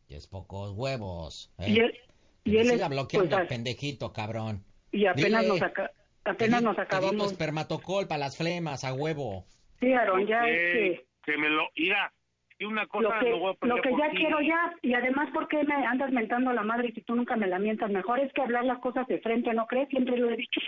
Y 0.09 0.14
es 0.17 0.26
pocos 0.26 0.73
huevos. 0.73 1.53
¿eh? 1.59 1.71
Y 1.71 1.79
él, 1.79 1.95
y 2.43 2.57
él 2.57 2.67
Siga 2.71 2.87
es- 2.87 2.91
bloqueando 2.91 3.29
pues, 3.31 3.41
al 3.43 3.47
pendejito, 3.47 4.12
cabrón. 4.12 4.64
y 4.91 5.07
apenas 5.07 5.43
Dile. 5.43 5.49
nos 5.55 5.62
aca- 5.62 5.93
apenas 6.25 6.61
Pedí- 6.61 6.64
nos 6.64 6.79
acabamos. 6.81 7.31
espermatocol 7.31 8.09
para 8.09 8.19
las 8.19 8.37
flemas, 8.37 8.83
a 8.83 8.93
huevo. 8.93 9.45
Sí, 9.79 9.93
Aarón, 9.93 10.26
ya 10.26 10.41
Ok, 10.41 10.49
es 10.49 10.73
que 10.73 11.07
que 11.25 11.38
me 11.38 11.49
lo... 11.50 11.69
Mira, 11.76 12.12
Y 12.58 12.64
una 12.64 12.82
Lo 12.82 12.88
cosa 12.88 13.18
que, 13.20 13.30
lo 13.30 13.38
voy 13.40 13.54
a 13.61 13.66
lo 13.66 13.82
que 13.82 13.90
ya 13.99 14.11
ti. 14.11 14.16
quiero 14.16 14.40
ya, 14.40 14.73
y 14.82 14.94
además, 14.94 15.28
¿por 15.32 15.49
qué 15.49 15.64
me 15.64 15.75
andas 15.75 16.12
mentando 16.12 16.50
a 16.50 16.54
la 16.54 16.62
madre 16.62 16.92
si 16.92 17.02
tú 17.02 17.14
nunca 17.16 17.37
me 17.37 17.49
la 17.49 17.58
mientas? 17.58 17.90
Mejor 17.90 18.20
es 18.20 18.32
que 18.32 18.42
hablar 18.42 18.64
las 18.64 18.78
cosas 18.78 19.06
de 19.08 19.18
frente, 19.20 19.52
¿no 19.54 19.66
crees? 19.66 19.88
Siempre 19.88 20.16
lo 20.16 20.30
he 20.30 20.37
dicho. 20.37 20.61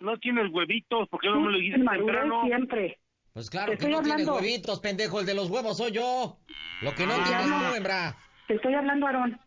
No 0.00 0.16
tienes 0.18 0.50
huevitos, 0.52 1.08
¿por 1.08 1.20
qué 1.20 1.28
no 1.28 1.40
me 1.40 1.52
lo 1.52 1.58
dijiste 1.58 1.80
temprano? 1.84 2.42
siempre. 2.44 2.98
Pues 3.34 3.50
claro 3.50 3.72
Te 3.72 3.78
que 3.78 3.84
estoy 3.84 3.92
no 3.92 4.02
tienes 4.02 4.22
hablando. 4.26 4.34
huevitos, 4.36 4.80
pendejo. 4.80 5.20
El 5.20 5.26
de 5.26 5.34
los 5.34 5.50
huevos 5.50 5.76
soy 5.76 5.92
yo. 5.92 6.38
Lo 6.82 6.94
que 6.94 7.04
no 7.06 7.12
Ah, 7.14 7.24
tienes 7.26 7.46
no. 7.48 7.74
hembra. 7.74 8.14
Te 8.46 8.54
estoy 8.54 8.74
hablando, 8.74 9.06
Aarón. 9.06 9.38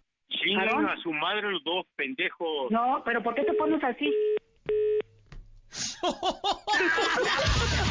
¿Aarón? 0.59 0.89
a 0.89 0.97
su 0.97 1.11
madre 1.13 1.49
los 1.51 1.63
dos 1.63 1.85
pendejos. 1.95 2.69
No, 2.69 3.01
pero 3.05 3.23
¿por 3.23 3.33
qué 3.33 3.43
te 3.43 3.53
pones 3.53 3.81
así? 3.83 4.13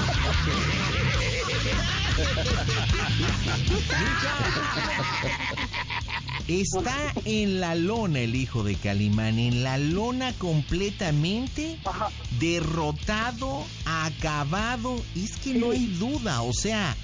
Está 6.49 7.13
en 7.25 7.61
la 7.61 7.75
lona 7.75 8.21
el 8.21 8.37
hijo 8.37 8.63
de 8.63 8.77
Calimán, 8.77 9.39
en 9.39 9.65
la 9.65 9.79
lona 9.79 10.33
completamente 10.35 11.79
Ajá. 11.85 12.09
derrotado, 12.39 13.65
acabado. 13.85 14.97
Es 15.17 15.37
que 15.39 15.55
no 15.55 15.73
hay 15.73 15.87
duda, 15.87 16.43
o 16.43 16.53
sea, 16.53 16.95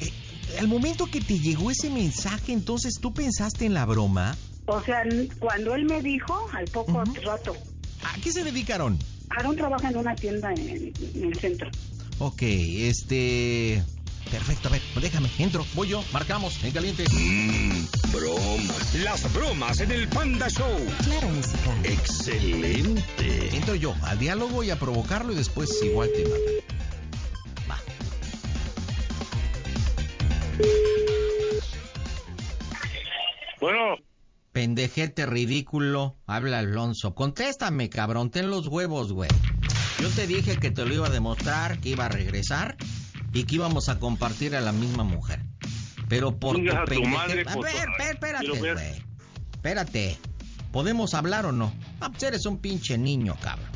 eh, 0.00 0.10
al 0.58 0.68
momento 0.68 1.06
que 1.06 1.20
te 1.20 1.38
llegó 1.38 1.70
ese 1.70 1.90
mensaje, 1.90 2.52
entonces 2.52 2.94
tú 3.00 3.12
pensaste 3.12 3.66
en 3.66 3.74
la 3.74 3.84
broma. 3.84 4.34
O 4.64 4.80
sea, 4.82 5.02
cuando 5.38 5.74
él 5.74 5.84
me 5.84 6.00
dijo, 6.00 6.46
al 6.54 6.64
poco 6.66 7.02
Ujú. 7.02 7.14
rato, 7.22 7.54
¿A 8.02 8.18
qué 8.22 8.32
se 8.32 8.44
dedicaron? 8.44 8.98
Aarón 9.28 9.56
trabaja 9.56 9.90
en 9.90 9.96
una 9.98 10.14
tienda 10.14 10.52
en, 10.52 10.92
en 11.14 11.24
el 11.24 11.38
centro. 11.38 11.70
Ok, 12.18 12.42
este... 12.42 13.82
Perfecto, 14.30 14.68
a 14.68 14.72
ver, 14.72 14.82
déjame, 15.00 15.28
entro, 15.38 15.66
voy 15.74 15.88
yo, 15.88 16.04
marcamos, 16.12 16.62
en 16.62 16.72
caliente. 16.72 17.04
Mmm, 17.10 17.84
bromas. 18.12 18.94
Las 18.94 19.32
bromas 19.32 19.80
en 19.80 19.90
el 19.90 20.08
Panda 20.08 20.48
Show. 20.48 20.86
Claro, 21.04 21.28
música. 21.28 21.76
Excelente. 21.84 23.56
Entro 23.56 23.74
yo 23.74 23.94
al 24.02 24.18
diálogo 24.18 24.62
y 24.62 24.70
a 24.70 24.78
provocarlo 24.78 25.32
y 25.32 25.36
después 25.36 25.70
igual 25.82 26.10
te 26.14 26.24
matan. 26.24 26.40
Va. 27.68 27.78
Bueno, 33.60 33.96
Pendejete 34.52 35.26
ridículo, 35.26 36.16
habla 36.26 36.60
Alonso. 36.60 37.14
Contéstame, 37.14 37.88
cabrón, 37.88 38.30
ten 38.30 38.50
los 38.50 38.66
huevos, 38.68 39.12
güey. 39.12 39.30
Yo 40.00 40.08
te 40.08 40.26
dije 40.26 40.56
que 40.56 40.70
te 40.70 40.84
lo 40.84 40.94
iba 40.94 41.06
a 41.06 41.10
demostrar, 41.10 41.78
que 41.78 41.90
iba 41.90 42.06
a 42.06 42.08
regresar 42.08 42.76
y 43.32 43.44
que 43.44 43.54
íbamos 43.56 43.88
a 43.88 43.98
compartir 43.98 44.54
a 44.56 44.60
la 44.60 44.72
misma 44.72 45.04
mujer. 45.04 45.40
Pero 46.08 46.36
por 46.38 46.56
tu 46.56 46.70
a 46.70 46.84
tu 46.84 46.92
pendeje- 46.92 47.08
madre, 47.08 47.44
A 47.46 47.56
ver, 47.56 47.74
espé- 47.74 48.10
espérate, 48.12 48.60
ver. 48.60 48.74
güey. 48.74 49.04
Espérate. 49.52 50.18
¿Podemos 50.72 51.14
hablar 51.14 51.46
o 51.46 51.52
no? 51.52 51.72
Ah, 52.00 52.10
pues 52.10 52.22
eres 52.22 52.46
un 52.46 52.58
pinche 52.58 52.96
niño, 52.98 53.36
cabrón. 53.40 53.68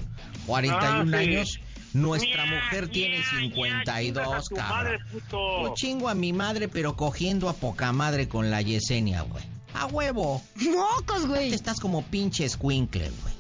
41 0.47 1.17
Ah, 1.17 1.21
sí. 1.23 1.29
años. 1.29 1.61
Nuestra 1.93 2.45
mujer 2.47 2.89
tiene 2.89 3.19
ña, 3.19 3.25
ña, 3.25 3.39
52, 3.41 4.25
chingas 4.25 4.45
a 4.45 4.49
tu 4.49 4.55
cabrón. 4.57 4.99
Yo 5.31 5.75
chingo 5.77 6.09
a 6.09 6.15
mi 6.15 6.33
madre, 6.33 6.69
pero 6.69 6.97
cogiendo 6.97 7.49
a 7.49 7.53
poca 7.53 7.93
madre 7.93 8.29
con 8.29 8.51
la 8.51 8.61
Yesenia, 8.63 9.23
güey. 9.23 9.45
A 9.75 9.87
huevo. 9.87 10.43
¡Mocos, 10.57 11.27
güey! 11.27 11.51
Te 11.51 11.55
estás 11.57 11.79
como 11.79 12.03
pinche 12.03 12.49
squinkle, 12.49 13.11
güey. 13.23 13.34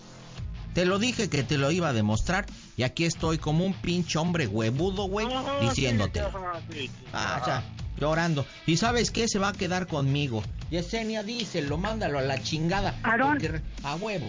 Te 0.74 0.84
lo 0.84 0.98
dije 0.98 1.28
que 1.30 1.42
te 1.44 1.56
lo 1.56 1.70
iba 1.70 1.88
a 1.88 1.92
demostrar 1.92 2.46
y 2.76 2.82
aquí 2.82 3.04
estoy 3.04 3.38
como 3.38 3.64
un 3.64 3.74
pinche 3.74 4.18
hombre 4.18 4.46
huevudo, 4.48 5.04
güey, 5.04 5.26
diciéndote. 5.60 6.20
sí, 6.20 6.26
ajá, 6.26 6.60
sí, 6.70 6.78
sí. 6.80 6.90
Ah, 7.12 7.38
o 7.40 7.44
sea, 7.44 7.62
llorando. 8.00 8.44
¿Y 8.66 8.76
sabes 8.76 9.10
qué? 9.12 9.28
Se 9.28 9.38
va 9.38 9.48
a 9.48 9.52
quedar 9.52 9.86
conmigo. 9.86 10.42
Yesenia, 10.70 11.22
díselo, 11.22 11.78
mándalo 11.78 12.18
a 12.18 12.22
la 12.22 12.42
chingada. 12.42 12.98
Aarón. 13.04 13.38
porque- 13.38 13.60
A 13.84 13.94
huevo. 13.94 14.26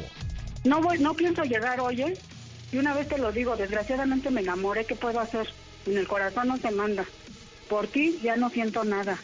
No 0.63 0.81
voy, 0.81 0.99
no 0.99 1.13
pienso 1.15 1.43
llegar 1.43 1.79
hoy, 1.79 2.01
¿eh? 2.01 2.17
Y 2.71 2.77
una 2.77 2.93
vez 2.93 3.07
te 3.07 3.17
lo 3.17 3.31
digo, 3.31 3.55
desgraciadamente 3.55 4.29
me 4.29 4.41
enamoré, 4.41 4.85
¿qué 4.85 4.95
puedo 4.95 5.19
hacer? 5.19 5.47
En 5.87 5.97
el 5.97 6.07
corazón 6.07 6.47
no 6.47 6.57
se 6.57 6.71
manda. 6.71 7.05
Por 7.69 7.87
ti 7.87 8.19
ya 8.23 8.35
no 8.35 8.49
siento 8.49 8.83
nada. 8.83 9.17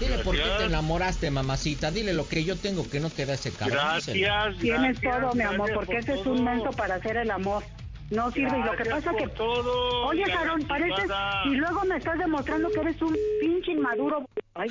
Dile 0.00 0.18
por 0.18 0.36
qué 0.36 0.42
te 0.58 0.64
enamoraste, 0.64 1.30
mamacita. 1.30 1.90
Dile 1.90 2.12
lo 2.12 2.28
que 2.28 2.44
yo 2.44 2.56
tengo 2.56 2.88
que 2.88 3.00
no 3.00 3.10
te 3.10 3.26
da 3.26 3.34
ese 3.34 3.50
cabrón. 3.50 3.78
Gracias. 3.78 4.16
Tienes 4.60 5.00
gracias, 5.00 5.20
todo, 5.20 5.34
mi 5.34 5.42
amor, 5.42 5.72
porque 5.74 5.94
por 5.94 6.00
ese 6.00 6.20
es 6.20 6.26
un 6.26 6.44
menso 6.44 6.70
para 6.70 6.96
hacer 6.96 7.16
el 7.16 7.30
amor. 7.30 7.64
No 8.10 8.30
sirve. 8.30 8.58
Y 8.58 8.62
lo 8.62 8.76
que 8.76 8.84
pasa 8.84 9.12
que... 9.14 9.26
todo. 9.28 10.06
Oye, 10.06 10.24
la 10.26 10.38
Aarón, 10.38 10.62
pareces... 10.62 11.10
Y 11.44 11.50
luego 11.50 11.84
me 11.84 11.96
estás 11.96 12.18
demostrando 12.18 12.70
que 12.70 12.80
eres 12.80 13.02
un 13.02 13.16
pinche 13.40 13.72
inmaduro. 13.72 14.26
Ay, 14.54 14.70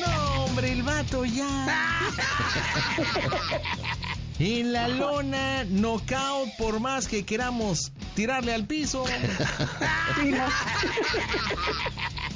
No, 0.00 0.44
hombre, 0.44 0.72
el 0.72 0.82
vato 0.82 1.24
ya. 1.24 1.66
En 4.40 4.72
la 4.72 4.86
lona, 4.86 5.64
knockout 5.64 6.50
por 6.56 6.78
más 6.78 7.08
que 7.08 7.24
queramos 7.24 7.90
tirarle 8.14 8.54
al 8.54 8.66
piso. 8.66 9.04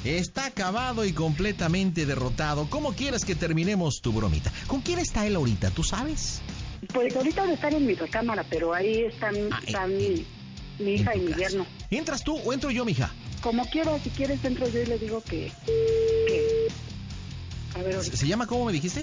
Está 0.03 0.47
acabado 0.47 1.05
y 1.05 1.13
completamente 1.13 2.05
derrotado. 2.05 2.67
¿Cómo 2.69 2.91
quieres 2.93 3.23
que 3.23 3.35
terminemos 3.35 4.01
tu 4.01 4.11
bromita? 4.11 4.51
¿Con 4.67 4.81
quién 4.81 4.99
está 4.99 5.25
él 5.25 5.35
ahorita? 5.37 5.69
¿Tú 5.71 5.83
sabes? 5.83 6.41
Pues 6.93 7.15
ahorita 7.15 7.49
estar 7.53 7.73
en 7.73 7.85
mi 7.87 7.93
recámara, 7.95 8.43
pero 8.49 8.73
ahí 8.73 9.03
están, 9.03 9.35
Ah, 9.51 9.61
están 9.65 9.91
en- 9.93 10.25
mi, 10.79 10.95
hija 10.95 11.15
y 11.15 11.19
mi 11.21 11.33
yerno. 11.35 11.65
¿Entras 11.89 12.23
tú 12.23 12.35
o 12.37 12.51
entro 12.51 12.69
yo, 12.69 12.83
mija? 12.83 13.11
Como 13.41 13.63
quiera, 13.69 13.97
si 13.99 14.09
quieres 14.09 14.43
entro 14.43 14.67
yo 14.67 14.81
y 14.81 14.85
le 14.87 14.97
digo 14.99 15.21
que... 15.23 15.51
que... 16.27 16.67
A 17.79 17.83
ver, 17.83 18.03
¿Se, 18.03 18.17
se 18.17 18.27
llama 18.27 18.45
cómo 18.45 18.65
me 18.65 18.73
dijiste? 18.73 19.02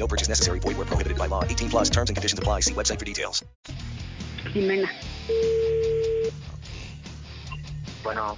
No 0.00 0.08
purchase 0.08 0.28
necessary. 0.30 0.58
Void 0.60 0.76
where 0.78 0.86
prohibited 0.86 1.18
by 1.18 1.26
law. 1.28 1.44
18 1.44 1.68
plus 1.68 1.90
terms 1.90 2.08
and 2.10 2.16
conditions 2.16 2.38
apply. 2.40 2.60
See 2.60 2.72
website 2.74 2.98
for 2.98 3.04
details. 3.04 3.44
Jimena. 4.54 4.88
Bueno, 8.02 8.36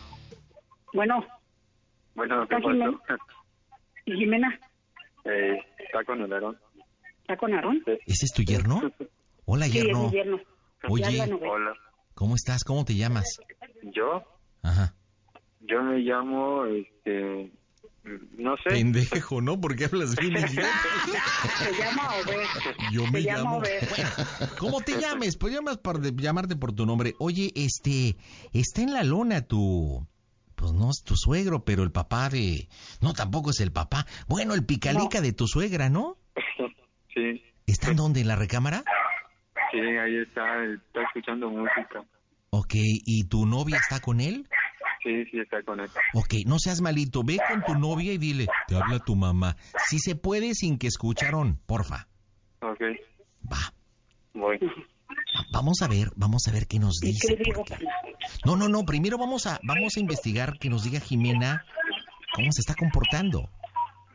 Bueno, 0.92 1.24
bueno, 2.16 2.46
¿qué 2.48 2.56
¿Está 2.56 2.68
Jimena? 2.68 2.98
Jimena? 4.04 4.60
Eh, 5.24 5.58
¿Está 5.78 6.04
con 6.04 6.20
el 6.20 6.32
Aarón? 6.32 6.58
¿Está 7.20 7.36
con 7.36 7.54
Aarón? 7.54 7.82
¿Ese 7.86 8.26
es 8.26 8.32
tu 8.32 8.42
yerno? 8.42 8.82
Hola, 9.46 9.66
Sí, 9.66 9.78
es 9.78 9.84
yerno. 9.84 10.02
mi 10.06 10.10
yerno. 10.10 10.40
Oye. 10.88 11.04
Ya 11.04 11.10
la 11.12 11.26
novela. 11.28 11.52
Hola. 11.52 11.72
¿Cómo 12.14 12.34
estás? 12.34 12.64
¿Cómo 12.64 12.84
te 12.84 12.96
llamas? 12.96 13.38
¿Yo? 13.84 14.22
Ajá. 14.64 14.94
Yo 15.60 15.80
me 15.82 15.98
llamo, 15.98 16.66
este... 16.66 17.52
No 18.36 18.56
sé. 18.56 18.70
Pendejo, 18.70 19.40
¿no? 19.40 19.60
Porque 19.60 19.84
hablas 19.84 20.16
bien 20.16 20.32
idiota. 20.32 20.68
Se 21.58 21.72
llama 21.72 22.08
Obed. 22.16 22.90
Yo 22.92 23.06
me 23.06 23.20
Se 23.20 23.26
llama 23.26 23.38
llamo. 23.42 23.56
Obed. 23.58 23.88
Bueno, 23.88 24.10
¿cómo 24.58 24.80
te 24.80 25.00
llames? 25.00 25.36
Pues 25.36 25.54
llamas 25.54 25.78
para 25.78 25.98
de- 26.00 26.12
llamarte 26.16 26.56
por 26.56 26.72
tu 26.72 26.84
nombre. 26.84 27.14
Oye, 27.20 27.52
este, 27.54 28.16
está 28.52 28.82
en 28.82 28.92
la 28.92 29.04
lona 29.04 29.42
tu, 29.42 30.04
pues 30.56 30.72
no 30.72 30.90
es 30.90 31.02
tu 31.04 31.14
suegro, 31.16 31.64
pero 31.64 31.84
el 31.84 31.92
papá 31.92 32.28
de, 32.28 32.68
no 33.00 33.12
tampoco 33.12 33.50
es 33.50 33.60
el 33.60 33.70
papá. 33.72 34.04
Bueno, 34.26 34.54
el 34.54 34.64
picalica 34.66 35.20
de 35.20 35.32
tu 35.32 35.46
suegra, 35.46 35.88
¿no? 35.88 36.16
Sí, 37.14 37.42
¿Está 37.66 37.90
en 37.90 37.96
dónde? 37.96 38.20
¿En 38.22 38.28
la 38.28 38.36
recámara? 38.36 38.82
sí, 39.70 39.78
ahí 39.78 40.16
está, 40.16 40.64
está 40.64 41.02
escuchando 41.02 41.50
música. 41.50 42.02
Ok, 42.48 42.72
¿y 42.74 43.24
tu 43.24 43.44
novia 43.46 43.76
está 43.76 44.00
con 44.00 44.20
él? 44.20 44.48
Sí, 45.02 45.24
sí, 45.30 45.40
está 45.40 45.62
con 45.64 45.80
él. 45.80 45.88
Ok, 46.14 46.34
no 46.46 46.58
seas 46.58 46.80
malito, 46.80 47.22
ve 47.24 47.38
con 47.50 47.62
tu 47.64 47.74
novia 47.74 48.12
y 48.12 48.18
dile, 48.18 48.46
te 48.68 48.76
habla 48.76 48.98
tu 49.00 49.16
mamá. 49.16 49.56
Si 49.88 49.98
se 49.98 50.14
puede 50.14 50.54
sin 50.54 50.78
que 50.78 50.86
escucharon, 50.86 51.58
porfa. 51.66 52.06
Ok, 52.60 52.80
Va. 53.52 53.72
voy. 54.34 54.58
Vamos 55.52 55.82
a 55.82 55.88
ver, 55.88 56.08
vamos 56.14 56.42
a 56.48 56.52
ver 56.52 56.66
qué 56.68 56.78
nos 56.78 57.02
¿Y 57.02 57.08
dice. 57.08 57.36
qué 57.36 57.42
digo? 57.44 57.64
porque- 57.66 57.84
No, 58.44 58.56
no, 58.56 58.68
no, 58.68 58.84
primero 58.84 59.18
vamos 59.18 59.46
a 59.46 59.58
vamos 59.64 59.96
a 59.96 60.00
investigar 60.00 60.58
que 60.58 60.68
nos 60.70 60.84
diga 60.84 61.00
Jimena 61.00 61.64
cómo 62.34 62.52
se 62.52 62.60
está 62.60 62.74
comportando. 62.74 63.50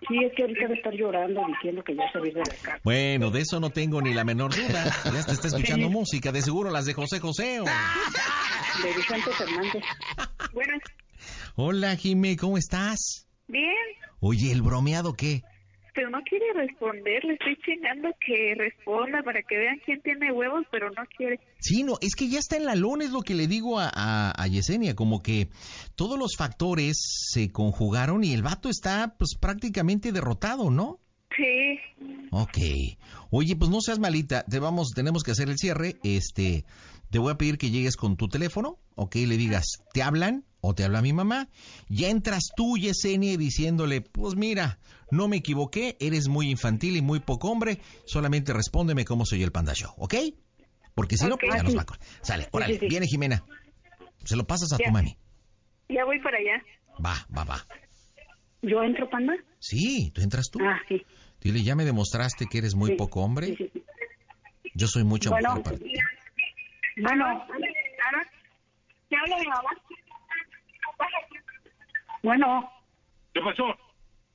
Sí, 0.08 0.15
es 0.23 0.32
que 0.36 0.43
ahorita 0.43 0.62
debe 0.62 0.76
estar 0.76 0.93
llorando 0.93 1.41
diciendo 1.47 1.84
que 1.84 1.95
ya 1.95 2.10
se 2.12 2.19
va 2.19 2.23
a 2.23 2.28
ir 2.28 2.34
de 2.36 2.39
la 2.39 2.45
casa. 2.45 2.80
Bueno, 2.84 3.30
de 3.30 3.41
eso 3.41 3.60
no 3.60 3.71
tengo 3.71 4.02
ni 4.02 4.13
la 4.13 4.23
menor 4.23 4.56
duda. 4.56 4.86
Ya 5.06 5.26
te 5.26 5.32
está 5.34 5.47
escuchando 5.47 5.89
música, 5.89 6.32
de 6.32 6.41
seguro 6.41 6.69
las 6.71 6.86
de 6.86 6.93
José 6.93 7.19
José. 7.19 7.60
o- 7.60 7.65
De 7.65 8.93
Vicente 8.95 9.32
Fernández. 9.32 9.84
Buenas. 10.53 10.79
Hola, 11.55 11.95
Jime, 11.95 12.36
¿cómo 12.38 12.57
estás? 12.57 13.27
Bien. 13.47 13.73
Oye, 14.19 14.51
¿el 14.51 14.62
bromeado 14.62 15.13
qué? 15.13 15.41
Pero 15.93 16.12
no 16.12 16.19
quiere 16.21 16.45
responder. 16.53 17.23
Le 17.23 17.33
estoy 17.33 17.57
chingando 17.65 18.10
que 18.23 18.53
responda 18.55 19.23
para 19.23 19.41
que 19.41 19.57
vean 19.57 19.79
quién 19.83 19.99
tiene 20.01 20.31
huevos, 20.31 20.63
pero 20.71 20.89
no 20.91 21.03
quiere. 21.17 21.39
Sí, 21.60 21.83
no, 21.83 21.97
es 22.01 22.13
que 22.15 22.29
ya 22.29 22.38
está 22.38 22.55
en 22.55 22.65
la 22.65 22.75
lona, 22.75 23.05
es 23.05 23.12
lo 23.12 23.21
que 23.21 23.33
le 23.33 23.47
digo 23.47 23.79
a, 23.79 23.89
a, 23.91 24.31
a 24.39 24.47
Yesenia, 24.47 24.95
como 24.95 25.23
que 25.23 25.47
todos 25.95 26.19
los 26.19 26.36
factores 26.38 26.97
se 27.31 27.51
conjugaron 27.51 28.23
y 28.23 28.33
el 28.33 28.43
vato 28.43 28.69
está 28.69 29.15
pues 29.17 29.36
prácticamente 29.39 30.12
derrotado, 30.12 30.69
¿no? 30.69 30.99
Sí. 31.36 31.79
Ok. 32.31 32.57
Oye, 33.31 33.55
pues 33.55 33.69
no 33.69 33.81
seas 33.81 33.99
malita, 33.99 34.43
te 34.43 34.60
vamos, 34.60 34.91
tenemos 34.95 35.23
que 35.23 35.31
hacer 35.31 35.49
el 35.49 35.57
cierre. 35.57 35.95
Este, 36.03 36.63
te 37.10 37.19
voy 37.19 37.31
a 37.31 37.38
pedir 37.38 37.57
que 37.57 37.71
llegues 37.71 37.95
con 37.95 38.17
tu 38.17 38.27
teléfono, 38.27 38.77
ok, 38.97 39.15
le 39.15 39.38
digas, 39.38 39.65
¿te 39.93 40.01
hablan? 40.03 40.43
O 40.60 40.73
te 40.75 40.83
habla 40.83 41.01
mi 41.01 41.13
mamá. 41.13 41.47
Ya 41.88 42.10
entras 42.10 42.49
tú, 42.55 42.77
Yesenia, 42.77 43.38
diciéndole, 43.38 44.01
pues 44.01 44.36
mira, 44.36 44.79
no 45.12 45.27
me 45.27 45.38
equivoqué, 45.38 45.95
eres 45.99 46.27
muy 46.27 46.49
infantil 46.49 46.97
y 46.97 47.01
muy 47.01 47.19
poco 47.19 47.49
hombre, 47.49 47.79
solamente 48.05 48.51
respóndeme 48.53 49.05
cómo 49.05 49.25
soy 49.25 49.43
el 49.43 49.51
Panda 49.51 49.73
Show, 49.73 49.93
¿ok? 49.97 50.15
Porque 50.95 51.15
si 51.15 51.27
no, 51.27 51.38
pues 51.38 51.53
ya 51.55 51.63
nos 51.63 51.77
va 51.77 51.81
a 51.83 51.86
Sale, 52.21 52.47
órale, 52.51 52.73
sí, 52.73 52.79
sí. 52.81 52.88
viene 52.88 53.05
Jimena. 53.07 53.43
Se 54.25 54.36
lo 54.36 54.45
pasas 54.45 54.73
a 54.73 54.77
Ya. 54.77 54.86
tu 54.86 54.91
mami. 54.91 55.15
Ya 55.89 56.03
voy 56.03 56.19
para 56.21 56.38
allá. 56.38 56.62
Va, 57.05 57.15
va, 57.36 57.43
va. 57.43 57.67
¿Yo 58.63 58.81
entro, 58.83 59.07
panda? 59.10 59.33
Sí, 59.60 60.12
tú 60.13 60.21
entras 60.21 60.47
tú. 60.51 60.60
Ah, 60.62 60.81
sí. 60.89 61.01
Dile, 61.39 61.62
ya 61.63 61.75
me 61.75 61.86
demostraste 61.86 62.47
que 62.47 62.57
eres 62.57 62.75
muy 62.75 62.97
poco 62.97 63.21
hombre. 63.21 63.47
sí, 63.47 63.55
sí, 63.57 63.71
sí. 63.73 63.83
Yo 64.73 64.88
soy 64.88 65.03
mucho 65.03 65.29
Bueno. 65.29 65.49
mujer 65.51 65.63
para 65.63 65.77
ti. 65.77 65.86
Bueno, 66.97 67.25
¿qué 69.09 69.15
habla 69.15 69.37
mi 69.39 69.47
mamá? 69.47 69.69
bueno. 72.23 72.69
¿Qué 73.33 73.41
pasó? 73.41 73.75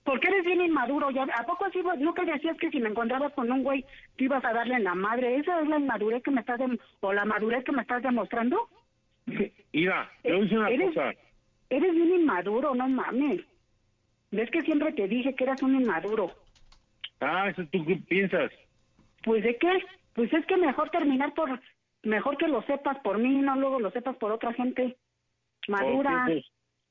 ¿Por 0.05 0.19
qué 0.21 0.29
eres 0.29 0.45
bien 0.45 0.61
inmaduro? 0.63 1.11
¿Ya, 1.11 1.23
¿A 1.23 1.45
poco 1.47 1.65
así 1.67 1.81
te 2.15 2.25
decías 2.25 2.57
que 2.59 2.71
si 2.71 2.81
me 2.81 2.89
encontrabas 2.89 3.33
con 3.35 3.51
un 3.51 3.63
güey 3.63 3.85
te 4.17 4.25
ibas 4.25 4.45
a 4.45 4.53
darle 4.53 4.75
en 4.75 4.85
la 4.85 4.95
madre? 4.95 5.37
¿Esa 5.37 5.61
es 5.61 5.69
la 5.69 5.79
inmadurez 5.79 6.23
que 6.23 6.31
me 6.31 6.41
estás 6.41 6.59
o 7.01 7.13
la 7.13 7.25
madurez 7.25 7.65
que 7.65 7.73
me 7.73 7.83
estás 7.83 8.03
demostrando? 8.03 8.69
Mira, 9.73 10.11
te 10.23 10.33
voy 10.33 10.41
a 10.41 10.43
decir 10.43 10.59
una 10.59 10.71
¿Eres- 10.71 10.89
cosa. 10.89 11.13
Eres 11.71 11.95
bien 11.95 12.15
inmaduro, 12.21 12.75
no 12.75 12.89
mames. 12.89 13.41
¿Ves 14.31 14.51
que 14.51 14.61
siempre 14.63 14.93
te 14.93 15.07
dije 15.09 15.35
que 15.35 15.45
eras 15.45 15.63
un 15.63 15.81
inmaduro? 15.81 16.33
Ah, 17.21 17.49
eso 17.49 17.63
tú 17.71 17.85
qué 17.87 17.97
piensas. 17.97 18.51
Pues 19.23 19.43
de 19.45 19.57
qué? 19.57 19.85
Pues 20.15 20.33
es 20.33 20.45
que 20.47 20.57
mejor 20.57 20.91
terminar 20.91 21.33
por... 21.35 21.61
Mejor 22.03 22.37
que 22.37 22.49
lo 22.49 22.63
sepas 22.63 22.99
por 23.01 23.19
mí, 23.19 23.37
no 23.37 23.57
luego 23.57 23.79
lo 23.79 23.91
sepas 23.91 24.17
por 24.17 24.33
otra 24.33 24.53
gente. 24.55 24.97
Madura. 25.69 26.25
Ok, 26.25 26.33
pues, 26.33 26.45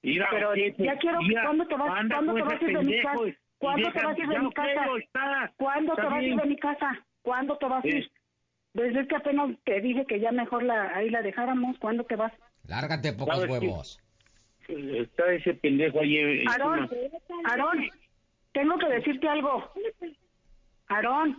mira, 0.03 0.27
Pero 0.31 0.49
pues, 0.53 0.77
ya 0.77 0.97
quiero... 0.97 1.21
mira, 1.21 1.43
¿Cuándo 1.43 1.67
te 1.67 1.75
vas, 1.75 1.87
¿cuándo 1.87 2.25
con 2.25 2.35
te 2.35 2.41
vas 2.41 2.61
a 2.61 2.65
ir 2.65 2.77
de 2.77 2.83
mi 2.83 3.01
casa? 3.01 3.19
¿Cuándo 3.57 3.91
te 3.91 4.03
vas 4.03 4.17
a 4.17 4.21
ir 4.21 4.27
de 4.29 4.39
mi 4.39 4.51
casa? 4.53 5.53
¿Cuándo 5.57 5.95
te 5.95 6.01
vas 6.01 6.13
a 6.13 6.23
ir 6.23 6.35
de 6.35 6.45
mi 6.45 6.57
casa? 6.57 7.05
¿Cuándo 7.21 7.57
te 7.57 7.65
vas 7.67 7.83
a 7.83 7.87
ir? 7.87 8.11
Pues 8.73 8.95
es 8.95 9.07
que 9.07 9.15
apenas 9.15 9.49
te 9.65 9.81
dije 9.81 10.05
que 10.05 10.19
ya 10.19 10.31
mejor 10.31 10.63
la, 10.63 10.95
ahí 10.95 11.09
la 11.09 11.21
dejáramos. 11.21 11.77
¿Cuándo 11.79 12.05
te 12.05 12.15
vas? 12.15 12.31
Lárgate, 12.67 13.11
pocos 13.13 13.47
huevos. 13.47 13.99
Está 14.67 15.33
ese 15.33 15.55
pendejo 15.55 15.99
ahí. 15.99 16.15
eh, 16.17 16.43
Aarón, 16.47 16.83
encima. 16.83 17.19
Aarón, 17.49 17.89
tengo 18.53 18.77
que 18.77 18.87
decirte 18.87 19.27
algo. 19.27 19.69
Aarón, 20.87 21.37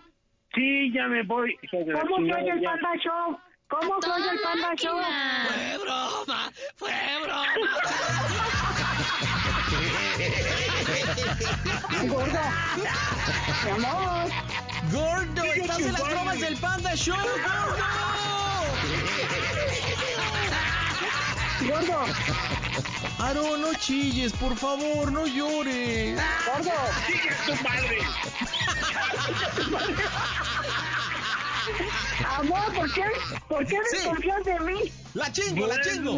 Sí, 0.55 0.93
ya 0.93 1.09
me 1.09 1.23
voy. 1.23 1.57
¿cómo 1.71 2.27
se 2.27 2.35
oye 2.35 2.51
el. 2.51 2.63
Panda 2.63 2.91
Show? 3.03 3.39
¿Cómo 3.73 3.95
oye 3.95 4.31
el 4.33 4.41
Panda 4.41 4.75
Show? 4.77 4.99
broma! 5.81 6.53
¡Fue 6.77 6.93
Gordo, 12.07 12.39
mi 13.65 13.71
amor. 13.71 14.29
¡Gordo! 14.93 15.45
¡Estás 15.45 15.81
en 15.81 15.93
las 15.95 16.03
bromas 16.03 16.39
del 16.41 16.59
Panda 16.59 16.95
Show, 16.95 17.17
Gordo, 17.17 17.33
Aaron, 23.18 23.61
no 23.62 23.75
chilles, 23.75 24.33
por 24.33 24.57
favor, 24.57 25.12
no 25.12 25.27
llores. 25.27 26.18
gordo. 26.46 26.70
¡Sigue 27.07 27.31
tu 27.46 27.62
madre! 27.62 27.98
Amor, 32.38 32.75
¿por 32.75 32.92
qué? 32.92 33.05
¿Por 33.48 33.66
qué 33.66 33.77
Sí. 33.90 33.96
desconfías 33.98 34.44
de 34.44 34.61
mí? 34.61 34.92
¡La 35.14 35.31
chingo, 35.33 35.66
la 35.66 35.81
chingo! 35.81 36.16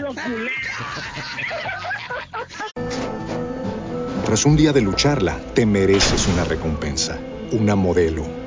Tras 4.25 4.45
un 4.47 4.57
día 4.57 4.73
de 4.73 4.81
lucharla, 4.81 5.39
te 5.55 5.67
mereces 5.67 6.27
una 6.29 6.45
recompensa, 6.45 7.19
una 7.53 7.75
modelo, 7.77 8.27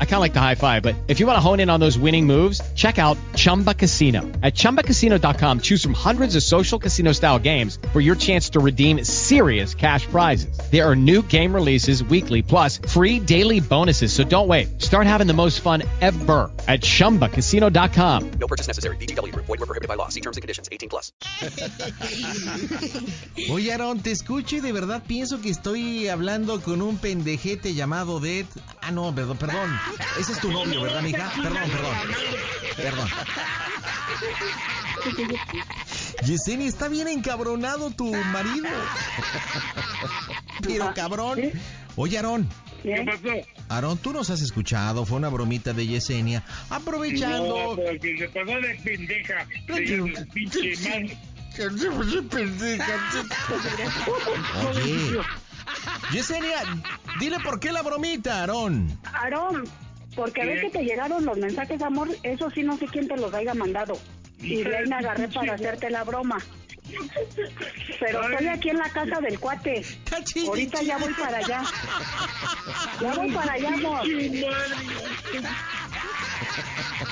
I 0.00 0.04
kind 0.04 0.14
of 0.14 0.20
like 0.20 0.34
the 0.34 0.40
high 0.40 0.54
five, 0.54 0.82
but 0.82 0.94
if 1.08 1.18
you 1.18 1.26
want 1.26 1.36
to 1.36 1.40
hone 1.40 1.58
in 1.58 1.70
on 1.70 1.80
those 1.80 1.98
winning 1.98 2.26
moves, 2.26 2.60
check 2.74 2.98
out 2.98 3.18
Chumba 3.34 3.74
Casino. 3.74 4.22
At 4.42 4.54
chumbacasino.com, 4.54 5.60
choose 5.60 5.82
from 5.82 5.94
hundreds 5.94 6.36
of 6.36 6.42
social 6.44 6.78
casino 6.78 7.12
style 7.12 7.40
games 7.40 7.78
for 7.92 8.00
your 8.00 8.14
chance 8.14 8.50
to 8.50 8.60
redeem 8.60 9.02
serious 9.02 9.74
cash 9.74 10.06
prizes. 10.06 10.56
There 10.70 10.88
are 10.88 10.94
new 10.94 11.22
game 11.22 11.52
releases 11.52 12.04
weekly, 12.04 12.42
plus 12.42 12.78
free 12.78 13.18
daily 13.18 13.60
bonuses. 13.60 14.12
So 14.12 14.22
don't 14.22 14.48
wait. 14.48 14.80
Start 14.80 15.06
having 15.06 15.26
the 15.26 15.34
most 15.34 15.60
fun 15.60 15.82
ever 16.00 16.50
at 16.68 16.80
chumbacasino.com. 16.80 18.30
No 18.38 18.46
purchase 18.46 18.68
necessary. 18.68 18.96
VGW 18.96 19.32
Group. 19.32 19.46
Void 19.46 19.60
were 19.60 19.66
prohibited 19.66 19.88
by 19.88 19.96
law. 19.96 20.08
See 20.08 20.20
terms 20.20 20.36
and 20.36 20.42
conditions. 20.42 20.68
18 20.70 20.88
plus. 20.88 21.12
Oye, 23.50 23.72
Aaron, 23.72 24.00
te 24.00 24.12
escucho 24.12 24.56
y 24.56 24.60
de 24.60 24.72
verdad 24.72 25.02
pienso 25.06 25.40
que 25.40 25.50
estoy 25.50 26.08
hablando 26.08 26.60
con 26.60 26.82
un 26.82 26.96
pendejete 26.96 27.74
llamado 27.74 28.20
Dead. 28.20 28.46
Ah, 28.80 28.90
no, 28.90 29.14
perdón, 29.14 29.36
perdón. 29.36 29.70
Ese 30.18 30.32
es 30.32 30.40
tu 30.40 30.50
novio, 30.50 30.82
¿verdad, 30.82 31.02
mija? 31.02 31.32
Perdón, 31.34 31.70
perdón. 31.70 31.96
Perdón. 32.76 33.08
Yesenia, 36.24 36.68
está 36.68 36.88
bien 36.88 37.08
encabronado 37.08 37.90
tu 37.90 38.12
marido. 38.14 38.68
Pero 40.62 40.92
cabrón. 40.94 41.52
Oye, 41.96 42.16
Aarón. 42.16 42.48
¿Qué 42.82 43.04
pasó? 43.04 43.46
Aarón, 43.68 43.98
tú 43.98 44.12
nos 44.12 44.30
has 44.30 44.42
escuchado, 44.42 45.06
fue 45.06 45.16
una 45.16 45.28
bromita 45.28 45.72
de 45.72 45.86
Yesenia. 45.86 46.44
Aprovechando. 46.70 47.70
No, 47.70 47.76
pero 47.76 47.98
que 48.00 48.18
se 48.18 48.28
pasó 48.28 48.60
de 48.60 48.80
pendeja. 48.84 49.46
De 49.66 50.26
pinche 50.32 50.74
man. 50.88 51.10
Oye. 54.68 55.20
Yesenia, 56.12 56.62
dile 57.18 57.38
por 57.40 57.60
qué 57.60 57.72
la 57.72 57.82
bromita, 57.82 58.40
Aarón. 58.40 58.98
Aarón, 59.04 59.64
porque 60.14 60.42
a 60.42 60.44
¿Qué? 60.44 60.50
veces 60.50 60.72
te 60.72 60.82
llegaron 60.82 61.24
los 61.24 61.36
mensajes, 61.38 61.80
amor, 61.82 62.08
eso 62.22 62.50
sí 62.50 62.62
no 62.62 62.76
sé 62.76 62.86
quién 62.86 63.08
te 63.08 63.16
los 63.16 63.32
haya 63.34 63.54
mandado. 63.54 63.98
Y 64.38 64.62
de 64.62 64.76
ahí 64.76 64.86
me 64.86 64.96
agarré 64.96 65.28
para 65.28 65.54
hacerte 65.54 65.90
la 65.90 66.04
broma. 66.04 66.38
Pero 67.98 68.28
estoy 68.28 68.46
aquí 68.48 68.68
en 68.68 68.78
la 68.78 68.90
casa 68.90 69.20
del 69.20 69.38
cuate. 69.40 69.82
Ahorita 70.46 70.82
ya 70.82 70.98
voy 70.98 71.14
para 71.14 71.38
allá. 71.38 71.62
Ya 73.00 73.14
voy 73.14 73.30
para 73.32 73.52
allá, 73.54 73.68
amor. 73.72 74.00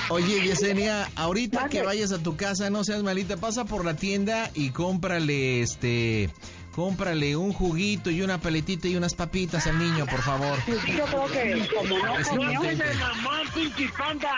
Oye, 0.09 0.41
Yesenia, 0.41 1.09
ahorita 1.15 1.69
que 1.69 1.81
vayas 1.81 2.11
a 2.11 2.19
tu 2.21 2.35
casa, 2.35 2.69
no 2.69 2.83
seas 2.83 3.03
malita, 3.03 3.37
pasa 3.37 3.65
por 3.65 3.83
la 3.83 3.95
tienda 3.95 4.51
y 4.53 4.69
cómprale 4.69 5.61
este 5.61 6.29
cómprale 6.73 7.35
un 7.37 7.53
juguito 7.53 8.09
y 8.09 8.21
una 8.21 8.37
paletita 8.39 8.87
y 8.87 8.95
unas 8.95 9.13
papitas 9.13 9.67
al 9.67 9.77
niño, 9.79 10.05
por 10.07 10.21
favor. 10.21 10.57
Yo 10.67 11.05
creo 11.05 11.25
que 11.27 11.67
como 11.73 11.97
no 11.99 12.13
comió... 12.29 12.61
mamón, 12.99 13.47
Pinky 13.53 13.87
Panda! 13.97 14.35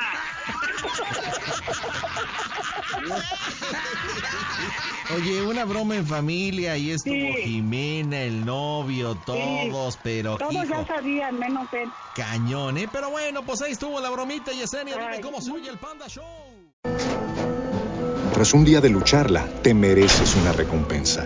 Oye, 5.15 5.41
una 5.43 5.65
broma 5.65 5.95
en 5.95 6.06
familia 6.06 6.78
y 6.78 6.91
estuvo 6.91 7.13
Sí. 7.15 7.34
Jimena, 7.43 8.21
el 8.21 8.43
novio, 8.45 9.15
todos, 9.26 9.98
pero 10.04 10.38
Todos 10.38 10.54
hijo, 10.54 10.65
ya 10.65 10.86
sabían, 10.86 11.38
menos 11.39 11.67
él. 11.74 11.89
cañón, 12.15 12.78
¿eh? 12.78 12.89
Pero 12.91 13.10
bueno, 13.12 13.43
pues 13.43 13.62
ahí 13.62 13.71
estuvo 13.74 14.00
la 14.02 14.10
bromita, 14.10 14.52
Yesenia, 14.52 14.95
dime 14.95 15.15
Ay. 15.15 15.21
cómo 15.21 15.39
se 15.41 15.52
oye 15.52 15.69
el 15.69 15.78
Panda 15.78 16.08
Show. 16.08 16.26
Tras 18.34 18.54
un 18.54 18.65
día 18.65 18.82
de 18.82 18.89
lucharla, 18.89 19.48
te 19.62 19.74
mereces 19.74 20.36
una 20.36 20.52
recompensa, 20.52 21.26